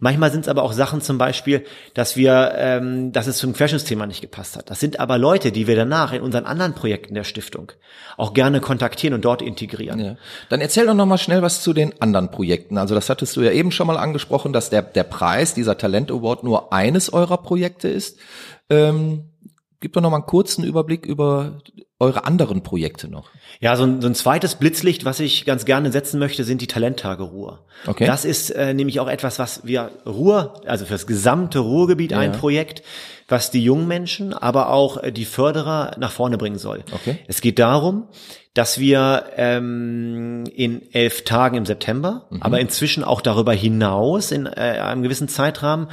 Manchmal 0.00 0.30
sind 0.30 0.42
es 0.42 0.48
aber 0.48 0.62
auch 0.62 0.74
Sachen 0.74 1.00
zum 1.00 1.16
Beispiel, 1.16 1.64
dass 1.94 2.16
wir, 2.16 2.52
ähm, 2.56 3.12
dass 3.12 3.26
es 3.26 3.38
zum 3.38 3.54
Querschnittsthema 3.54 4.06
nicht 4.06 4.20
gepasst 4.20 4.56
hat. 4.56 4.70
Das 4.70 4.80
sind 4.80 5.00
aber 5.00 5.16
Leute, 5.16 5.50
die 5.50 5.66
wir 5.66 5.76
danach 5.76 6.12
in 6.12 6.20
unseren 6.20 6.44
anderen 6.44 6.74
Projekten 6.74 7.14
der 7.14 7.24
Stiftung 7.24 7.72
auch 8.18 8.34
gerne 8.34 8.60
kontaktieren 8.60 9.14
und 9.14 9.24
dort 9.24 9.40
integrieren. 9.40 9.98
Ja. 9.98 10.16
Dann 10.50 10.60
erzähl 10.60 10.86
doch 10.86 10.94
noch 10.94 11.06
mal 11.06 11.18
schnell 11.18 11.40
was 11.40 11.62
zu 11.62 11.72
den 11.72 12.00
anderen 12.02 12.30
Projekten. 12.30 12.76
Also 12.76 12.94
das 12.94 13.08
hattest 13.08 13.34
du 13.36 13.40
ja 13.40 13.50
eben 13.50 13.72
schon 13.72 13.86
mal 13.86 13.96
angesprochen, 13.96 14.52
dass 14.52 14.68
der, 14.68 14.82
der 14.82 15.04
Preis, 15.04 15.54
dieser 15.54 15.78
Talent 15.78 16.10
Award 16.10 16.44
nur 16.44 16.72
eines 16.72 17.12
eurer 17.12 17.38
Projekte 17.38 17.88
ist. 17.88 18.18
Ähm, 18.68 19.31
gib 19.82 19.92
doch 19.92 20.00
noch 20.00 20.08
mal 20.10 20.16
einen 20.16 20.26
kurzen 20.26 20.64
Überblick 20.64 21.04
über 21.04 21.58
eure 22.00 22.24
anderen 22.24 22.62
Projekte 22.62 23.08
noch. 23.08 23.28
Ja, 23.60 23.76
so 23.76 23.84
ein, 23.84 24.00
so 24.00 24.08
ein 24.08 24.14
zweites 24.14 24.54
Blitzlicht, 24.56 25.04
was 25.04 25.20
ich 25.20 25.44
ganz 25.44 25.64
gerne 25.66 25.92
setzen 25.92 26.18
möchte, 26.18 26.42
sind 26.44 26.60
die 26.62 26.66
Talenttage 26.66 27.22
Ruhr. 27.22 27.66
Okay. 27.86 28.06
Das 28.06 28.24
ist 28.24 28.50
äh, 28.50 28.72
nämlich 28.74 28.98
auch 28.98 29.08
etwas, 29.08 29.38
was 29.38 29.64
wir 29.66 29.90
Ruhr, 30.06 30.60
also 30.66 30.84
für 30.86 30.92
das 30.94 31.06
gesamte 31.06 31.58
Ruhrgebiet 31.60 32.12
ein 32.14 32.32
Ja. 32.32 32.38
Projekt, 32.38 32.82
was 33.28 33.50
die 33.50 33.62
jungen 33.62 33.86
Menschen, 33.86 34.32
aber 34.34 34.70
auch 34.70 34.96
äh, 35.02 35.12
die 35.12 35.24
Förderer 35.26 35.94
nach 35.98 36.10
vorne 36.10 36.38
bringen 36.38 36.58
soll. 36.58 36.82
Okay. 36.92 37.18
Es 37.28 37.40
geht 37.40 37.58
darum, 37.58 38.08
dass 38.54 38.78
wir 38.78 39.26
ähm, 39.36 40.44
in 40.54 40.82
elf 40.92 41.24
Tagen 41.24 41.56
im 41.56 41.66
September, 41.66 42.26
Mhm. 42.30 42.42
aber 42.42 42.58
inzwischen 42.60 43.04
auch 43.04 43.20
darüber 43.20 43.52
hinaus 43.52 44.32
in 44.32 44.46
äh, 44.46 44.50
einem 44.50 45.02
gewissen 45.02 45.28
Zeitrahmen 45.28 45.86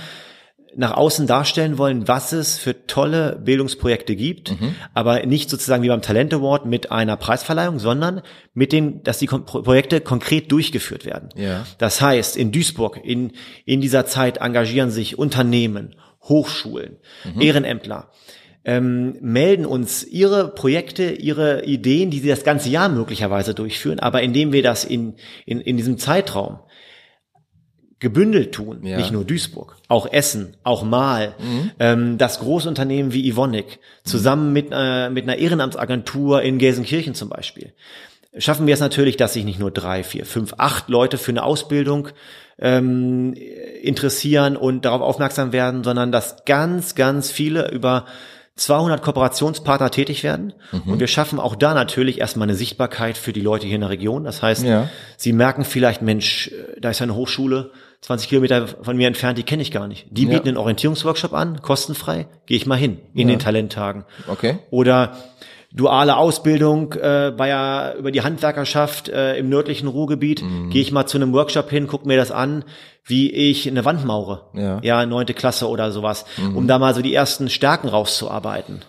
nach 0.75 0.93
außen 0.95 1.25
darstellen 1.27 1.77
wollen, 1.77 2.08
was 2.08 2.32
es 2.32 2.58
für 2.58 2.86
tolle 2.86 3.39
Bildungsprojekte 3.43 4.15
gibt, 4.15 4.51
Mhm. 4.51 4.75
aber 4.93 5.25
nicht 5.25 5.49
sozusagen 5.49 5.84
wie 5.84 5.88
beim 5.89 6.01
Talent 6.01 6.34
Award 6.34 6.65
mit 6.65 6.91
einer 6.91 7.17
Preisverleihung, 7.17 7.79
sondern 7.79 8.21
mit 8.53 8.71
den, 8.71 9.01
dass 9.03 9.17
die 9.19 9.27
Projekte 9.27 9.99
konkret 10.01 10.51
durchgeführt 10.51 11.05
werden. 11.05 11.29
Ja. 11.36 11.65
Das 11.79 12.01
heißt, 12.01 12.38
in 12.38 12.51
Duisburg, 12.51 12.99
in, 13.03 13.32
in 13.65 13.82
dieser 13.82 14.05
Zeit 14.05 14.38
engagieren 14.38 14.91
sich 14.91 15.17
Unternehmen, 15.17 15.95
Hochschulen, 16.23 16.97
Mhm. 17.34 17.41
Ehrenämtler, 17.41 18.12
ähm, 18.65 19.15
melden 19.21 19.65
uns 19.65 20.03
ihre 20.03 20.49
Projekte, 20.53 21.12
ihre 21.12 21.63
Ideen, 21.63 22.12
die 22.12 22.19
sie 22.19 22.27
das 22.27 22.43
ganze 22.43 22.69
Jahr 22.69 22.89
möglicherweise 22.89 23.53
durchführen, 23.55 23.99
aber 23.99 24.21
indem 24.21 24.51
wir 24.51 24.62
das 24.62 24.84
in, 24.84 25.15
in, 25.45 25.62
in 25.62 25.77
diesem 25.77 25.97
Zeitraum 25.97 26.60
gebündelt 27.99 28.53
tun, 28.53 28.79
Ja. 28.85 28.97
nicht 28.97 29.12
nur 29.12 29.25
Duisburg, 29.25 29.75
auch 29.89 30.12
Essen, 30.12 30.55
auch 30.63 30.83
Mal, 30.83 31.35
ähm, 31.79 32.17
das 32.17 32.39
Großunternehmen 32.39 33.12
wie 33.13 33.27
Ivonik, 33.27 33.79
zusammen 34.03 34.53
mit, 34.53 34.69
äh, 34.71 35.09
mit 35.09 35.23
einer 35.23 35.35
Ehrenamtsagentur 35.38 36.41
in 36.41 36.59
Gelsenkirchen 36.59 37.13
zum 37.13 37.27
Beispiel, 37.29 37.73
schaffen 38.38 38.67
wir 38.67 38.73
es 38.73 38.79
natürlich, 38.79 39.17
dass 39.17 39.33
sich 39.33 39.43
nicht 39.43 39.59
nur 39.59 39.71
drei, 39.71 40.03
vier, 40.03 40.25
fünf, 40.25 40.53
acht 40.57 40.88
Leute 40.89 41.17
für 41.17 41.31
eine 41.31 41.43
Ausbildung 41.43 42.09
ähm, 42.57 43.33
interessieren 43.81 44.55
und 44.57 44.85
darauf 44.85 45.01
aufmerksam 45.01 45.51
werden, 45.53 45.83
sondern 45.83 46.12
dass 46.12 46.45
ganz, 46.45 46.95
ganz 46.95 47.31
viele 47.31 47.71
über 47.71 48.05
200 48.55 49.01
Kooperationspartner 49.01 49.89
tätig 49.89 50.23
werden. 50.23 50.53
Mhm. 50.73 50.91
Und 50.93 50.99
wir 50.99 51.07
schaffen 51.07 51.39
auch 51.39 51.55
da 51.55 51.73
natürlich 51.73 52.19
erstmal 52.19 52.47
eine 52.47 52.55
Sichtbarkeit 52.57 53.17
für 53.17 53.31
die 53.31 53.39
Leute 53.41 53.65
hier 53.65 53.75
in 53.75 53.81
der 53.81 53.89
Region. 53.89 54.25
Das 54.25 54.41
heißt, 54.43 54.63
Ja. 54.65 54.89
sie 55.15 55.31
merken 55.31 55.63
vielleicht, 55.63 56.01
Mensch, 56.01 56.49
äh, 56.49 56.79
da 56.81 56.89
ist 56.89 56.99
ja 56.99 57.05
eine 57.05 57.15
Hochschule, 57.15 57.71
20 58.01 58.29
Kilometer 58.29 58.67
von 58.67 58.95
mir 58.97 59.07
entfernt, 59.07 59.38
die 59.38 59.43
kenne 59.43 59.62
ich 59.62 59.71
gar 59.71 59.88
nicht. 59.88 60.07
Die 60.09 60.23
Ja. 60.23 60.29
bieten 60.29 60.47
einen 60.47 60.57
Orientierungsworkshop 60.57 61.33
an, 61.33 61.62
kostenfrei, 61.62 62.27
gehe 62.45 62.57
ich 62.57 62.65
mal 62.65 62.77
hin, 62.77 62.99
in 63.13 63.27
Ja. 63.29 63.35
den 63.35 63.39
Talenttagen. 63.39 64.05
Okay. 64.27 64.59
Oder 64.71 65.17
duale 65.71 66.17
Ausbildung 66.17 66.93
äh, 66.93 67.31
bei 67.35 67.47
ja, 67.49 67.93
über 67.93 68.12
die 68.12 68.21
Handwerkerschaft 68.21 69.09
äh, 69.09 69.35
im 69.38 69.49
nördlichen 69.49 69.88
Ruhrgebiet. 69.88 70.41
Mhm. 70.41 70.69
Gehe 70.71 70.81
ich 70.81 70.91
mal 70.91 71.05
zu 71.05 71.17
einem 71.17 71.33
Workshop 71.33 71.69
hin, 71.69 71.85
guck 71.88 72.05
mir 72.05 72.17
das 72.17 72.31
an, 72.31 72.63
wie 73.05 73.31
ich 73.31 73.67
eine 73.67 73.85
Wand 73.85 74.03
maure. 74.05 74.49
Ja. 74.55 74.77
Mhm. 74.77 74.83
ja 74.83 75.05
neunte 75.05 75.33
Klasse 75.33 75.67
oder 75.69 75.91
sowas, 75.91 76.25
um 76.55 76.67
da 76.67 76.79
mal 76.79 76.95
so 76.95 77.01
die 77.01 77.13
ersten 77.13 77.49
Stärken 77.49 77.88
rauszuarbeiten. 77.89 78.81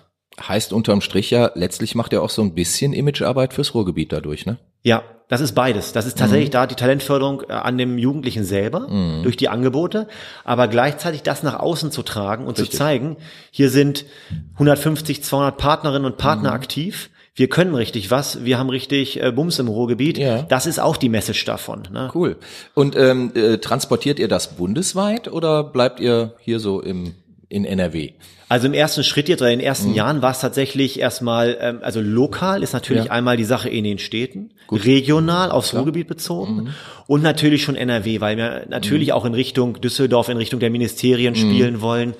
Heißt 0.46 0.72
unterm 0.72 1.00
Strich 1.00 1.30
ja, 1.30 1.50
letztlich 1.54 1.94
macht 1.94 2.12
ihr 2.12 2.22
auch 2.22 2.30
so 2.30 2.42
ein 2.42 2.54
bisschen 2.54 2.92
Imagearbeit 2.92 3.52
fürs 3.52 3.74
Ruhrgebiet 3.74 4.12
dadurch, 4.12 4.46
ne? 4.46 4.58
Ja, 4.82 5.02
das 5.28 5.40
ist 5.42 5.52
beides. 5.54 5.92
Das 5.92 6.06
ist 6.06 6.16
Mhm. 6.16 6.20
tatsächlich 6.20 6.50
da 6.50 6.66
die 6.66 6.74
Talentförderung 6.74 7.42
äh, 7.48 7.52
an 7.52 7.76
dem 7.78 7.98
Jugendlichen 7.98 8.44
selber 8.44 8.88
durch 9.22 9.36
die 9.36 9.48
Angebote, 9.48 10.08
aber 10.44 10.66
gleichzeitig 10.68 11.22
das 11.22 11.42
nach 11.42 11.60
außen 11.60 11.92
zu 11.92 12.02
tragen 12.02 12.46
und 12.46 12.58
Richtig. 12.58 12.70
zu 12.72 12.76
zeigen, 12.78 13.16
hier 13.50 13.68
sind 13.70 14.06
150, 14.54 15.22
200 15.22 15.56
Partnerinnen 15.56 16.04
und 16.06 16.12
Mhm. 16.14 16.22
Partner 16.22 16.52
aktiv. 16.52 17.10
Wir 17.34 17.48
können 17.48 17.74
richtig 17.74 18.10
was, 18.10 18.44
wir 18.44 18.58
haben 18.58 18.68
richtig 18.70 19.22
äh, 19.22 19.30
Bums 19.30 19.58
im 19.58 19.68
Ruhrgebiet. 19.68 20.18
Ja. 20.18 20.42
Das 20.42 20.66
ist 20.66 20.80
auch 20.80 20.96
die 20.96 21.08
Message 21.08 21.44
davon. 21.44 21.82
Ne? 21.92 22.10
Cool. 22.14 22.36
Und 22.74 22.96
ähm, 22.96 23.30
äh, 23.34 23.58
transportiert 23.58 24.18
ihr 24.18 24.28
das 24.28 24.56
bundesweit 24.56 25.28
oder 25.30 25.62
bleibt 25.64 26.00
ihr 26.00 26.34
hier 26.40 26.58
so 26.58 26.80
im 26.82 27.14
in 27.50 27.66
NRW? 27.66 28.12
Also 28.48 28.66
im 28.66 28.72
ersten 28.74 29.04
Schritt 29.04 29.28
jetzt 29.28 29.42
oder 29.42 29.50
in 29.52 29.58
den 29.58 29.66
ersten 29.66 29.92
Jahren 29.94 30.22
war 30.22 30.30
es 30.32 30.40
tatsächlich 30.40 30.98
erstmal, 30.98 31.56
ähm, 31.60 31.78
also 31.82 32.00
lokal 32.00 32.62
ist 32.62 32.72
natürlich 32.72 33.02
Mhm. 33.02 33.06
Ja. 33.08 33.12
einmal 33.12 33.36
die 33.36 33.44
Sache 33.44 33.68
in 33.68 33.84
den 33.84 33.98
Städten, 33.98 34.50
regional 34.72 35.50
aufs 35.50 35.74
Ruhrgebiet 35.74 36.08
bezogen 36.08 36.54
Mhm. 36.56 36.68
und 37.06 37.22
natürlich 37.22 37.62
schon 37.62 37.76
NRW, 37.76 38.20
weil 38.20 38.36
wir 38.36 38.64
natürlich 38.68 39.12
auch 39.12 39.24
in 39.24 39.34
Richtung 39.34 39.80
Düsseldorf, 39.80 40.28
in 40.30 40.36
Richtung 40.38 40.58
der 40.58 40.70
Ministerien 40.70 41.34
spielen 41.36 41.80
wollen. 41.80 42.14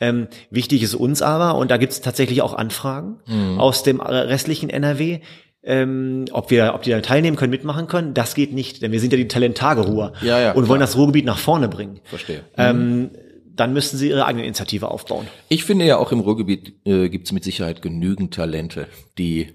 Ähm, 0.00 0.28
wichtig 0.50 0.82
ist 0.82 0.94
uns 0.94 1.22
aber, 1.22 1.56
und 1.56 1.70
da 1.70 1.76
gibt 1.76 1.92
es 1.92 2.00
tatsächlich 2.00 2.40
auch 2.42 2.54
Anfragen 2.54 3.18
Mhm. 3.26 3.58
aus 3.60 3.82
dem 3.82 4.00
restlichen 4.00 4.70
NRW, 4.70 5.18
ähm, 5.64 6.24
ob 6.32 6.50
wir, 6.50 6.72
ob 6.74 6.82
die 6.82 6.90
da 6.90 7.00
teilnehmen 7.00 7.36
können, 7.36 7.50
mitmachen 7.50 7.88
können, 7.88 8.14
das 8.14 8.34
geht 8.34 8.52
nicht, 8.52 8.80
denn 8.82 8.92
wir 8.92 9.00
sind 9.00 9.12
ja 9.12 9.16
die 9.16 9.28
Talenttage 9.28 9.80
Ruhr 9.82 10.12
Ja, 10.22 10.38
ja, 10.40 10.50
und 10.52 10.68
wollen 10.68 10.78
klar. 10.78 10.86
das 10.88 10.96
Ruhrgebiet 10.96 11.24
nach 11.24 11.38
vorne 11.38 11.68
bringen. 11.68 12.00
Verstehe. 12.04 12.40
Ähm, 12.56 13.10
dann 13.58 13.72
müssten 13.72 13.96
sie 13.96 14.08
ihre 14.08 14.24
eigene 14.26 14.44
Initiative 14.44 14.90
aufbauen. 14.90 15.26
Ich 15.48 15.64
finde 15.64 15.84
ja 15.84 15.98
auch 15.98 16.12
im 16.12 16.20
Ruhrgebiet 16.20 16.74
äh, 16.86 17.08
gibt 17.08 17.26
es 17.26 17.32
mit 17.32 17.44
Sicherheit 17.44 17.82
genügend 17.82 18.32
Talente, 18.34 18.86
die 19.18 19.48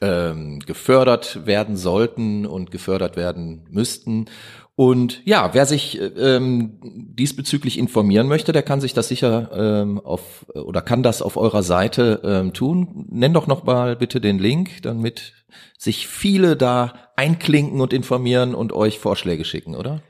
ähm, 0.00 0.60
gefördert 0.60 1.46
werden 1.46 1.76
sollten 1.76 2.46
und 2.46 2.70
gefördert 2.70 3.16
werden 3.16 3.66
müssten. 3.70 4.26
Und 4.76 5.20
ja, 5.26 5.52
wer 5.52 5.66
sich 5.66 6.00
äh, 6.00 6.06
ähm, 6.06 6.78
diesbezüglich 6.82 7.76
informieren 7.78 8.28
möchte, 8.28 8.52
der 8.52 8.62
kann 8.62 8.80
sich 8.80 8.94
das 8.94 9.08
sicher 9.08 9.50
ähm, 9.52 10.00
auf 10.00 10.46
oder 10.54 10.80
kann 10.80 11.02
das 11.02 11.20
auf 11.20 11.36
eurer 11.36 11.62
Seite 11.62 12.22
ähm, 12.24 12.54
tun. 12.54 13.06
Nenn 13.10 13.34
doch 13.34 13.46
noch 13.46 13.64
mal 13.64 13.96
bitte 13.96 14.22
den 14.22 14.38
Link, 14.38 14.80
damit 14.82 15.34
sich 15.76 16.06
viele 16.06 16.56
da 16.56 16.94
einklinken 17.16 17.80
und 17.80 17.92
informieren 17.92 18.54
und 18.54 18.72
euch 18.72 18.98
Vorschläge 18.98 19.44
schicken, 19.44 19.74
oder? 19.74 20.00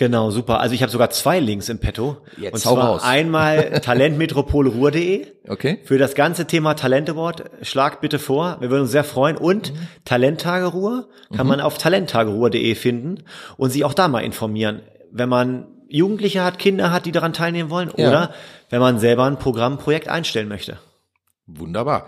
Genau, 0.00 0.30
super. 0.30 0.60
Also 0.60 0.74
ich 0.74 0.80
habe 0.80 0.90
sogar 0.90 1.10
zwei 1.10 1.40
Links 1.40 1.68
im 1.68 1.78
Petto. 1.78 2.16
Jetzt 2.38 2.54
und 2.54 2.60
zwar 2.60 2.78
raus. 2.88 3.02
einmal 3.04 3.80
talentmetropolruhr.de 3.84 5.26
Okay. 5.46 5.78
für 5.84 5.98
das 5.98 6.14
ganze 6.14 6.46
Thema 6.46 6.72
Talent 6.72 7.10
Award. 7.10 7.44
Schlagt 7.60 8.00
bitte 8.00 8.18
vor, 8.18 8.56
wir 8.60 8.70
würden 8.70 8.82
uns 8.84 8.92
sehr 8.92 9.04
freuen. 9.04 9.36
Und 9.36 9.74
Talenttage 10.06 10.64
Ruhr 10.64 11.10
kann 11.36 11.46
man 11.46 11.60
auf 11.60 11.76
talenttageruhr.de 11.76 12.74
finden 12.76 13.24
und 13.58 13.72
sich 13.72 13.84
auch 13.84 13.92
da 13.92 14.08
mal 14.08 14.20
informieren, 14.20 14.80
wenn 15.12 15.28
man 15.28 15.66
Jugendliche 15.90 16.42
hat, 16.44 16.58
Kinder 16.58 16.92
hat, 16.92 17.04
die 17.04 17.12
daran 17.12 17.34
teilnehmen 17.34 17.68
wollen 17.68 17.90
Ja. 17.98 18.08
oder 18.08 18.34
wenn 18.70 18.80
man 18.80 18.98
selber 19.00 19.24
ein 19.26 19.38
Programm, 19.38 19.76
Projekt 19.76 20.08
einstellen 20.08 20.48
möchte. 20.48 20.78
Wunderbar. 21.46 22.06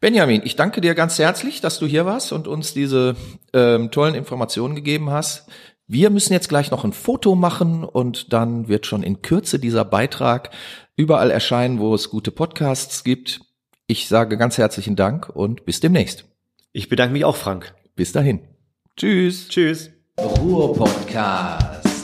Benjamin, 0.00 0.40
ich 0.42 0.56
danke 0.56 0.80
dir 0.80 0.94
ganz 0.94 1.18
herzlich, 1.18 1.60
dass 1.60 1.78
du 1.78 1.84
hier 1.86 2.06
warst 2.06 2.32
und 2.32 2.48
uns 2.48 2.72
diese 2.72 3.14
ähm, 3.52 3.90
tollen 3.90 4.14
Informationen 4.14 4.74
gegeben 4.74 5.10
hast. 5.10 5.48
Wir 5.88 6.10
müssen 6.10 6.32
jetzt 6.32 6.48
gleich 6.48 6.70
noch 6.72 6.84
ein 6.84 6.92
Foto 6.92 7.36
machen 7.36 7.84
und 7.84 8.32
dann 8.32 8.66
wird 8.66 8.86
schon 8.86 9.04
in 9.04 9.22
Kürze 9.22 9.60
dieser 9.60 9.84
Beitrag 9.84 10.50
überall 10.96 11.30
erscheinen, 11.30 11.78
wo 11.78 11.94
es 11.94 12.10
gute 12.10 12.32
Podcasts 12.32 13.04
gibt. 13.04 13.40
Ich 13.86 14.08
sage 14.08 14.36
ganz 14.36 14.58
herzlichen 14.58 14.96
Dank 14.96 15.28
und 15.28 15.64
bis 15.64 15.78
demnächst. 15.78 16.24
Ich 16.72 16.88
bedanke 16.88 17.12
mich 17.12 17.24
auch, 17.24 17.36
Frank. 17.36 17.74
Bis 17.94 18.10
dahin. 18.10 18.40
Tschüss. 18.96 19.48
Tschüss. 19.48 19.90
Ruhr 20.18 20.74
Podcast. 20.74 21.95